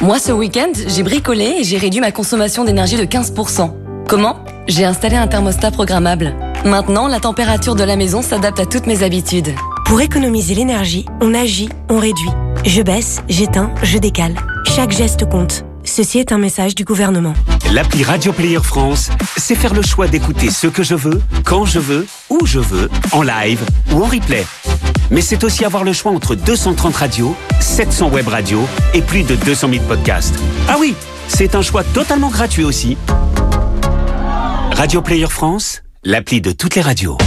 [0.00, 3.81] Moi, ce week-end, j'ai bricolé et j'ai réduit ma consommation d'énergie de 15%.
[4.08, 4.44] Comment?
[4.68, 6.34] J'ai installé un thermostat programmable.
[6.64, 9.54] Maintenant, la température de la maison s'adapte à toutes mes habitudes.
[9.86, 12.30] Pour économiser l'énergie, on agit, on réduit.
[12.64, 14.34] Je baisse, j'éteins, je décale.
[14.66, 15.64] Chaque geste compte.
[15.84, 17.34] Ceci est un message du gouvernement.
[17.72, 21.78] L'appli Radio Player France, c'est faire le choix d'écouter ce que je veux, quand je
[21.80, 23.60] veux, où je veux, en live
[23.92, 24.44] ou en replay.
[25.10, 29.34] Mais c'est aussi avoir le choix entre 230 radios, 700 web radios et plus de
[29.34, 30.34] 200 000 podcasts.
[30.68, 30.94] Ah oui,
[31.28, 32.96] c'est un choix totalement gratuit aussi.
[34.74, 37.18] Radio Player France, l'appli de toutes les radios.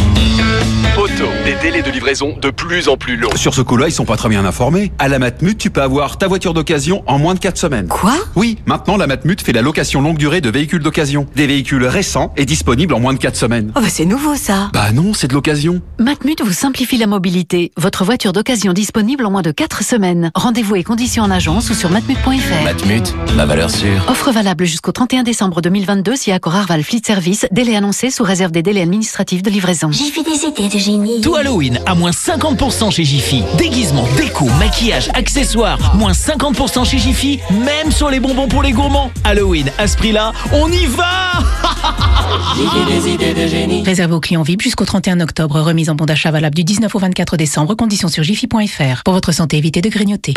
[0.98, 3.36] Auto, des délais de livraison de plus en plus longs.
[3.36, 4.94] Sur ce coup-là, ils sont pas très bien informés.
[4.98, 7.88] À la Matmut, tu peux avoir ta voiture d'occasion en moins de 4 semaines.
[7.90, 8.14] Quoi?
[8.38, 11.28] Oui, maintenant la Matmut fait la location longue durée de véhicules d'occasion.
[11.36, 13.74] Des véhicules récents et disponibles en moins de 4 semaines.
[13.76, 15.82] Oh bah c'est nouveau ça Bah non, c'est de l'occasion.
[16.00, 17.72] Matmut vous simplifie la mobilité.
[17.76, 20.32] Votre voiture d'occasion disponible en moins de 4 semaines.
[20.34, 22.64] Rendez-vous et conditions en agence ou sur matmut.fr.
[22.64, 24.06] Matmut, la valeur sûre.
[24.08, 28.54] Offre valable jusqu'au 31 décembre 2022 si Accor Arval Fleet Service, délai annoncé sous réserve
[28.54, 29.92] des délais administratifs de livraison.
[29.92, 31.22] J'ai vu des idées de génie.
[31.22, 33.44] Tout Halloween à moins 50% chez Jiffy.
[33.58, 39.12] Déguisement, déco, maquillage, accessoires, moins 50% chez Jiffy, même sur les bonbons pour les gourmands.
[39.24, 41.06] Halloween, à ce prix-là, on y va
[43.86, 45.60] Réservé aux clients VIP jusqu'au 31 octobre.
[45.60, 47.74] Remise en bon d'achat valable du 19 au 24 décembre.
[47.74, 49.04] Conditions sur jiffy.fr.
[49.04, 50.34] Pour votre santé, évitez de grignoter.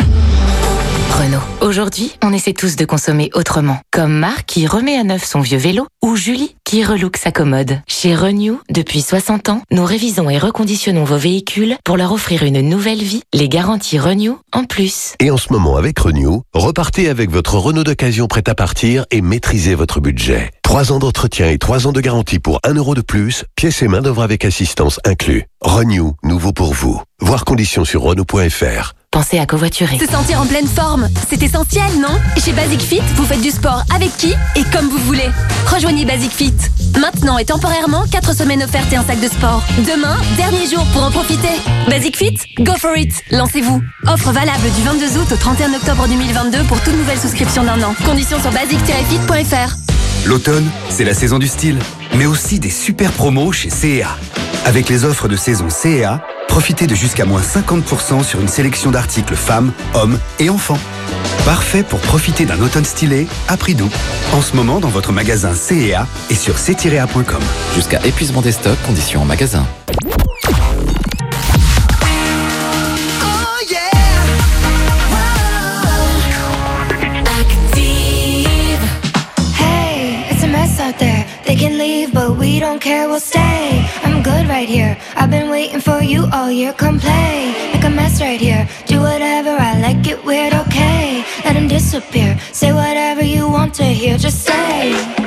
[1.19, 1.41] Renault.
[1.61, 3.79] Aujourd'hui, on essaie tous de consommer autrement.
[3.91, 7.81] Comme Marc qui remet à neuf son vieux vélo ou Julie qui relook sa commode.
[7.87, 12.61] Chez Renew, depuis 60 ans, nous révisons et reconditionnons vos véhicules pour leur offrir une
[12.61, 13.21] nouvelle vie.
[13.33, 15.13] Les garanties Renew en plus.
[15.19, 19.21] Et en ce moment, avec Renew, repartez avec votre Renault d'occasion prêt à partir et
[19.21, 20.51] maîtrisez votre budget.
[20.63, 23.87] 3 ans d'entretien et 3 ans de garantie pour 1 euro de plus, pièces et
[23.87, 25.45] main d'œuvre avec assistance inclus.
[25.61, 27.01] Renew, nouveau pour vous.
[27.21, 28.93] Voir conditions sur Renault.fr.
[29.11, 29.97] Pensez à covoiturer.
[29.97, 32.15] Se sentir en pleine forme, c'est essentiel, non?
[32.37, 35.29] Chez Basic Fit, vous faites du sport avec qui et comme vous voulez.
[35.65, 36.53] Rejoignez Basic Fit.
[36.99, 39.63] Maintenant et temporairement, 4 semaines offertes et un sac de sport.
[39.79, 41.49] Demain, dernier jour pour en profiter.
[41.89, 43.81] Basic Fit, go for it Lancez-vous.
[44.05, 47.95] Offre valable du 22 août au 31 octobre 2022 pour toute nouvelle souscription d'un an.
[48.05, 49.88] Conditions sur basic-fit.fr.
[50.25, 51.79] L'automne, c'est la saison du style,
[52.15, 54.17] mais aussi des super promos chez CEA.
[54.65, 59.35] Avec les offres de saison CEA, profitez de jusqu'à moins 50% sur une sélection d'articles
[59.35, 60.79] femmes, hommes et enfants.
[61.45, 63.89] Parfait pour profiter d'un automne stylé à prix doux.
[64.33, 67.41] En ce moment dans votre magasin CEA et sur c-a.com.
[67.73, 69.65] Jusqu'à épuisement des stocks, conditions en magasin.
[82.79, 83.85] Don't care, we'll stay.
[84.03, 84.97] I'm good right here.
[85.15, 86.71] I've been waiting for you all year.
[86.71, 88.67] Come play, make a mess right here.
[88.85, 91.23] Do whatever I like, it weird, okay.
[91.43, 92.39] Let him disappear.
[92.53, 95.18] Say whatever you want to hear, just say.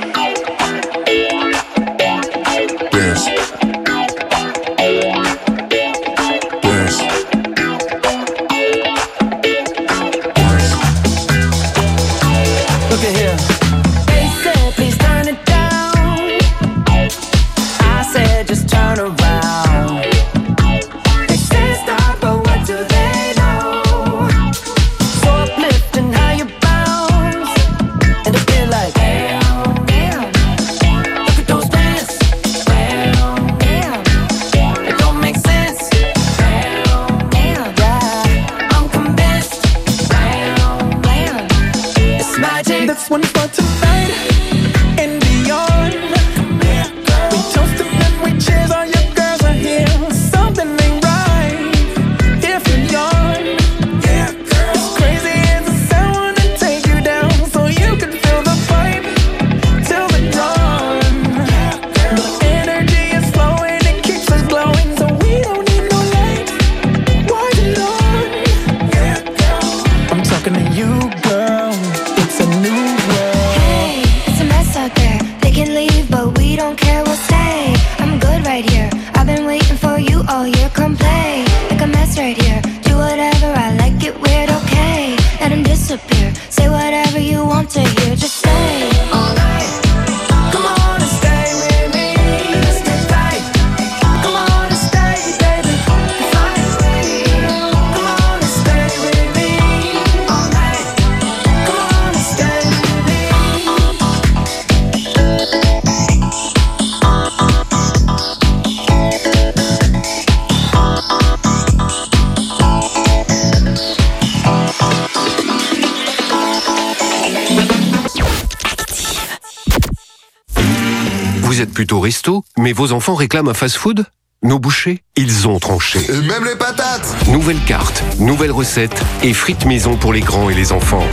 [123.03, 124.07] Enfants réclament un fast-food
[124.45, 125.99] Nos bouchers, ils ont tranché.
[126.09, 130.55] Et même les patates Nouvelle carte, nouvelle recette et frites maison pour les grands et
[130.55, 131.05] les enfants.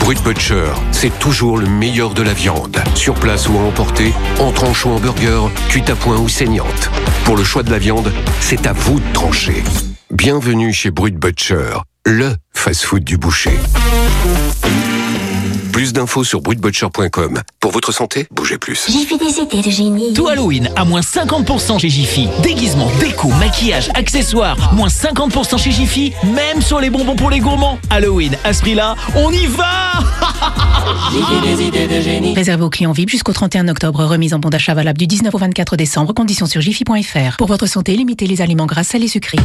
[0.00, 2.82] Brut Butcher, c'est toujours le meilleur de la viande.
[2.96, 6.90] Sur place ou à emporter, en tranche ou en burger, cuite à point ou saignante.
[7.24, 9.62] Pour le choix de la viande, c'est à vous de trancher.
[10.10, 13.56] Bienvenue chez Brut Butcher, le fast-food du boucher.
[15.76, 17.42] Plus d'infos sur brutbutcher.com.
[17.60, 18.86] Pour votre santé, bougez plus.
[18.88, 20.14] J'ai vu des idées de génie.
[20.14, 22.30] Tout Halloween à moins 50% chez Jiffy.
[22.42, 27.78] Déguisement, déco, maquillage, accessoires, moins 50% chez Jiffy, même sur les bonbons pour les gourmands.
[27.90, 30.00] Halloween, à ce prix-là, on y va
[32.34, 34.04] Réservé aux clients VIP jusqu'au 31 octobre.
[34.04, 36.12] Remise en bon d'achat valable du 19 au 24 décembre.
[36.12, 37.36] Conditions sur jiffy.fr.
[37.38, 39.38] Pour votre santé, limitez les aliments gras, salés, sucrés.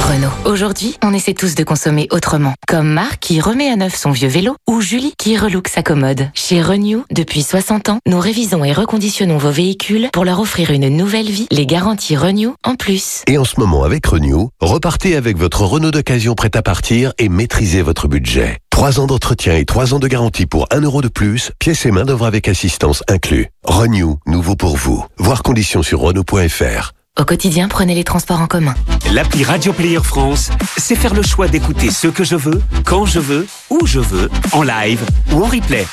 [0.00, 0.30] Renault.
[0.44, 2.54] Aujourd'hui, on essaie tous de consommer autrement.
[2.66, 6.30] Comme Marc qui remet à neuf son vieux vélo ou Julie qui relook sa commode.
[6.34, 10.88] Chez Renew, depuis 60 ans, nous révisons et reconditionnons vos véhicules pour leur offrir une
[10.88, 11.46] nouvelle vie.
[11.50, 13.22] Les garanties Renew en plus.
[13.26, 17.28] Et en ce moment, avec Renew, repartez avec votre Renault d'occasion prêt à partir et
[17.28, 18.58] maîtrisez votre budget.
[18.78, 21.90] 3 ans d'entretien et 3 ans de garantie pour 1 euro de plus, pièces et
[21.90, 23.48] main d'œuvre avec assistance inclus.
[23.64, 25.04] Renew, nouveau pour vous.
[25.18, 26.92] Voir conditions sur Renault.fr.
[27.18, 28.76] Au quotidien, prenez les transports en commun.
[29.12, 33.18] L'appli Radio Player France, c'est faire le choix d'écouter ce que je veux, quand je
[33.18, 35.84] veux, où je veux, en live ou en replay.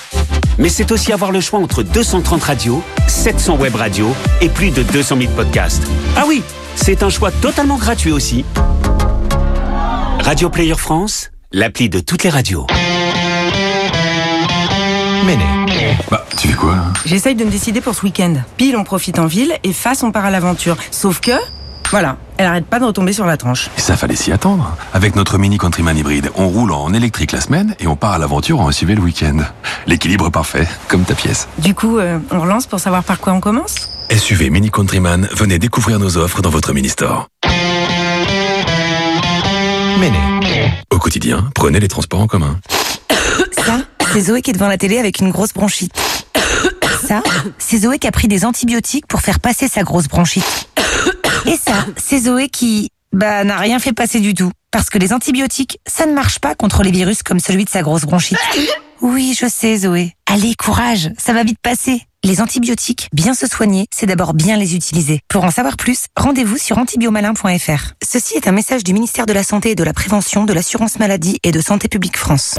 [0.60, 4.84] Mais c'est aussi avoir le choix entre 230 radios, 700 web radios et plus de
[4.84, 5.88] 200 000 podcasts.
[6.16, 6.44] Ah oui,
[6.76, 8.46] c'est un choix totalement gratuit aussi.
[10.20, 12.68] Radio Player France, l'appli de toutes les radios.
[15.26, 15.44] Méné.
[16.12, 18.36] Bah, tu fais quoi là J'essaye de me décider pour ce week-end.
[18.58, 20.78] Pile, on profite en ville et face, on part à l'aventure.
[20.92, 21.32] Sauf que,
[21.90, 23.70] voilà, elle arrête pas de retomber sur la tranche.
[23.78, 24.76] Et ça fallait s'y attendre.
[24.94, 28.18] Avec notre Mini Countryman hybride, on roule en électrique la semaine et on part à
[28.18, 29.38] l'aventure en SUV le week-end.
[29.88, 31.48] L'équilibre parfait, comme ta pièce.
[31.60, 33.90] Du coup, euh, on relance pour savoir par quoi on commence?
[34.12, 37.28] SUV Mini Countryman, venez découvrir nos offres dans votre mini store.
[40.00, 40.18] Méné.
[40.90, 42.60] Au quotidien, prenez les transports en commun.
[43.52, 43.80] Ça,
[44.12, 45.94] c'est Zoé qui est devant la télé avec une grosse bronchite.
[47.08, 47.24] Ça,
[47.58, 50.70] c'est Zoé qui a pris des antibiotiques pour faire passer sa grosse bronchite.
[51.46, 54.52] Et ça, c'est Zoé qui, bah, n'a rien fait passer du tout.
[54.72, 57.82] Parce que les antibiotiques, ça ne marche pas contre les virus comme celui de sa
[57.82, 58.38] grosse bronchite.
[59.02, 60.14] Oui, je sais, Zoé.
[60.26, 62.02] Allez, courage, ça va vite passer.
[62.26, 65.20] Les antibiotiques, bien se soigner, c'est d'abord bien les utiliser.
[65.30, 67.92] Pour en savoir plus, rendez-vous sur antibiomalin.fr.
[68.04, 70.98] Ceci est un message du ministère de la Santé et de la Prévention, de l'Assurance
[70.98, 72.56] Maladie et de Santé Publique France.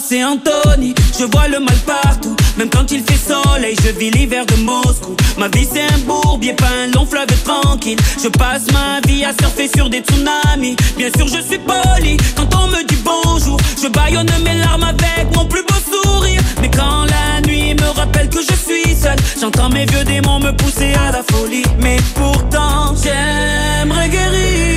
[0.00, 2.34] C'est Anthony, je vois le mal partout.
[2.56, 5.14] Même quand il fait soleil, je vis l'hiver de Moscou.
[5.38, 7.98] Ma vie c'est un bourbier, pas un long fleuve tranquille.
[8.22, 10.76] Je passe ma vie à surfer sur des tsunamis.
[10.96, 13.58] Bien sûr, je suis poli quand on me dit bonjour.
[13.80, 16.40] Je baillonne mes larmes avec mon plus beau sourire.
[16.60, 20.52] Mais quand la nuit me rappelle que je suis seul, j'entends mes vieux démons me
[20.52, 21.64] pousser à la folie.
[21.78, 24.73] Mais pourtant, j'aimerais guérir,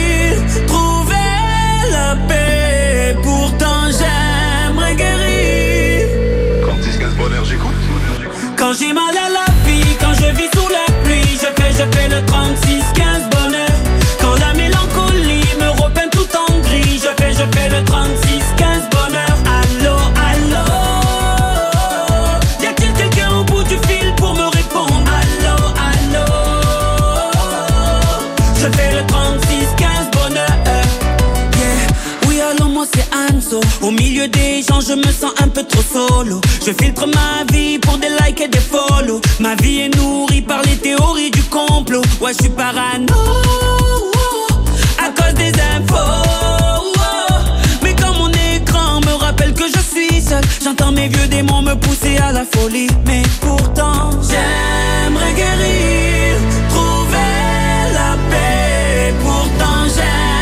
[8.79, 8.93] Quand j'ai
[33.81, 36.41] Au milieu des gens, je me sens un peu trop solo.
[36.65, 39.21] Je filtre ma vie pour des likes et des follow.
[39.39, 42.01] Ma vie est nourrie par les théories du complot.
[42.19, 43.05] Ouais, je suis parano.
[44.99, 46.99] À cause des infos.
[47.83, 51.75] Mais quand mon écran me rappelle que je suis seul, j'entends mes vieux démons me
[51.75, 52.89] pousser à la folie.
[53.05, 56.35] Mais pourtant, j'aimerais guérir,
[56.69, 59.13] trouver la paix.
[59.23, 60.36] Pourtant, j'aimerais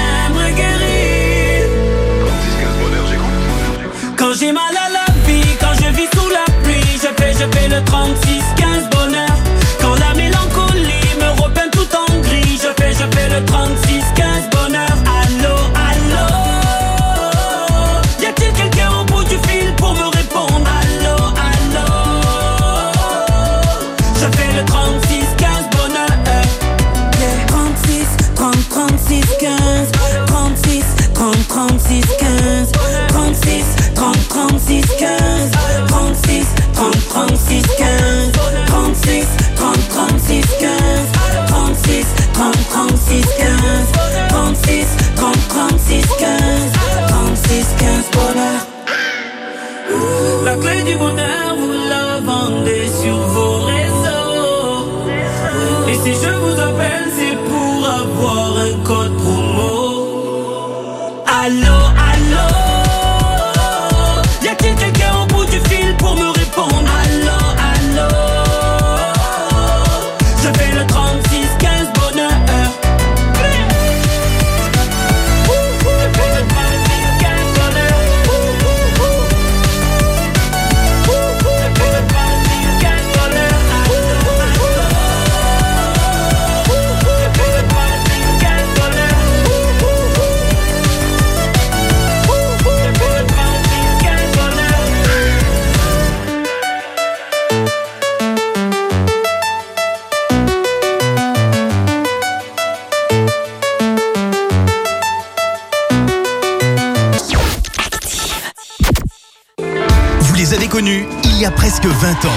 [111.86, 112.32] presque 20 ans.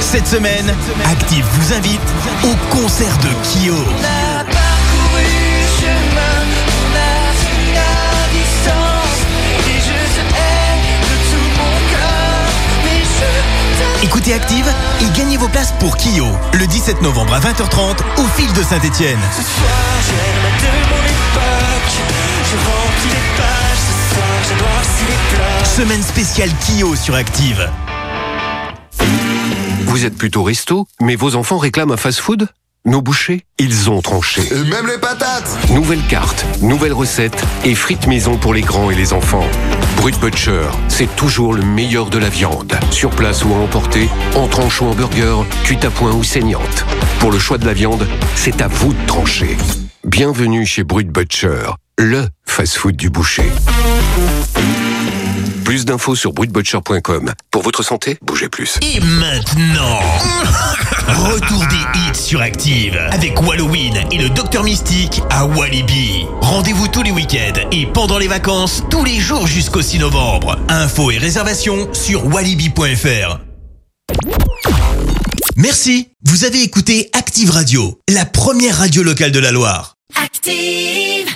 [0.00, 0.74] Cette semaine,
[1.10, 2.00] Active vous invite
[2.44, 3.74] au concert de Kyo.
[14.02, 14.66] Écoutez Active
[15.00, 19.18] et gagnez vos places pour Kyo le 17 novembre à 20h30 au fil de Saint-Etienne.
[25.76, 27.68] Semaine spéciale Kyo sur Active.
[29.86, 32.46] Vous êtes plutôt resto, mais vos enfants réclament un fast-food?
[32.84, 34.42] Nos bouchers, ils ont tranché.
[34.52, 38.94] Et même les patates Nouvelle carte, nouvelle recette et frites maison pour les grands et
[38.94, 39.42] les enfants.
[39.96, 42.78] Brut Butcher, c'est toujours le meilleur de la viande.
[42.92, 46.84] Sur place ou à emporter, en tranche ou en burger, cuite à point ou saignante.
[47.18, 48.06] Pour le choix de la viande,
[48.36, 49.56] c'est à vous de trancher.
[50.04, 53.50] Bienvenue chez Brut Butcher, le fast-food du boucher.
[55.64, 57.32] Plus d'infos sur brutbutcher.com.
[57.50, 58.78] Pour votre santé, bougez plus.
[58.82, 59.98] Et maintenant,
[61.08, 66.26] retour des hits sur Active avec Halloween et le Docteur Mystique à Walibi.
[66.42, 70.58] Rendez-vous tous les week-ends et pendant les vacances, tous les jours jusqu'au 6 novembre.
[70.68, 73.40] Infos et réservations sur walibi.fr.
[75.56, 79.94] Merci, vous avez écouté Active Radio, la première radio locale de la Loire.
[80.22, 81.34] Active.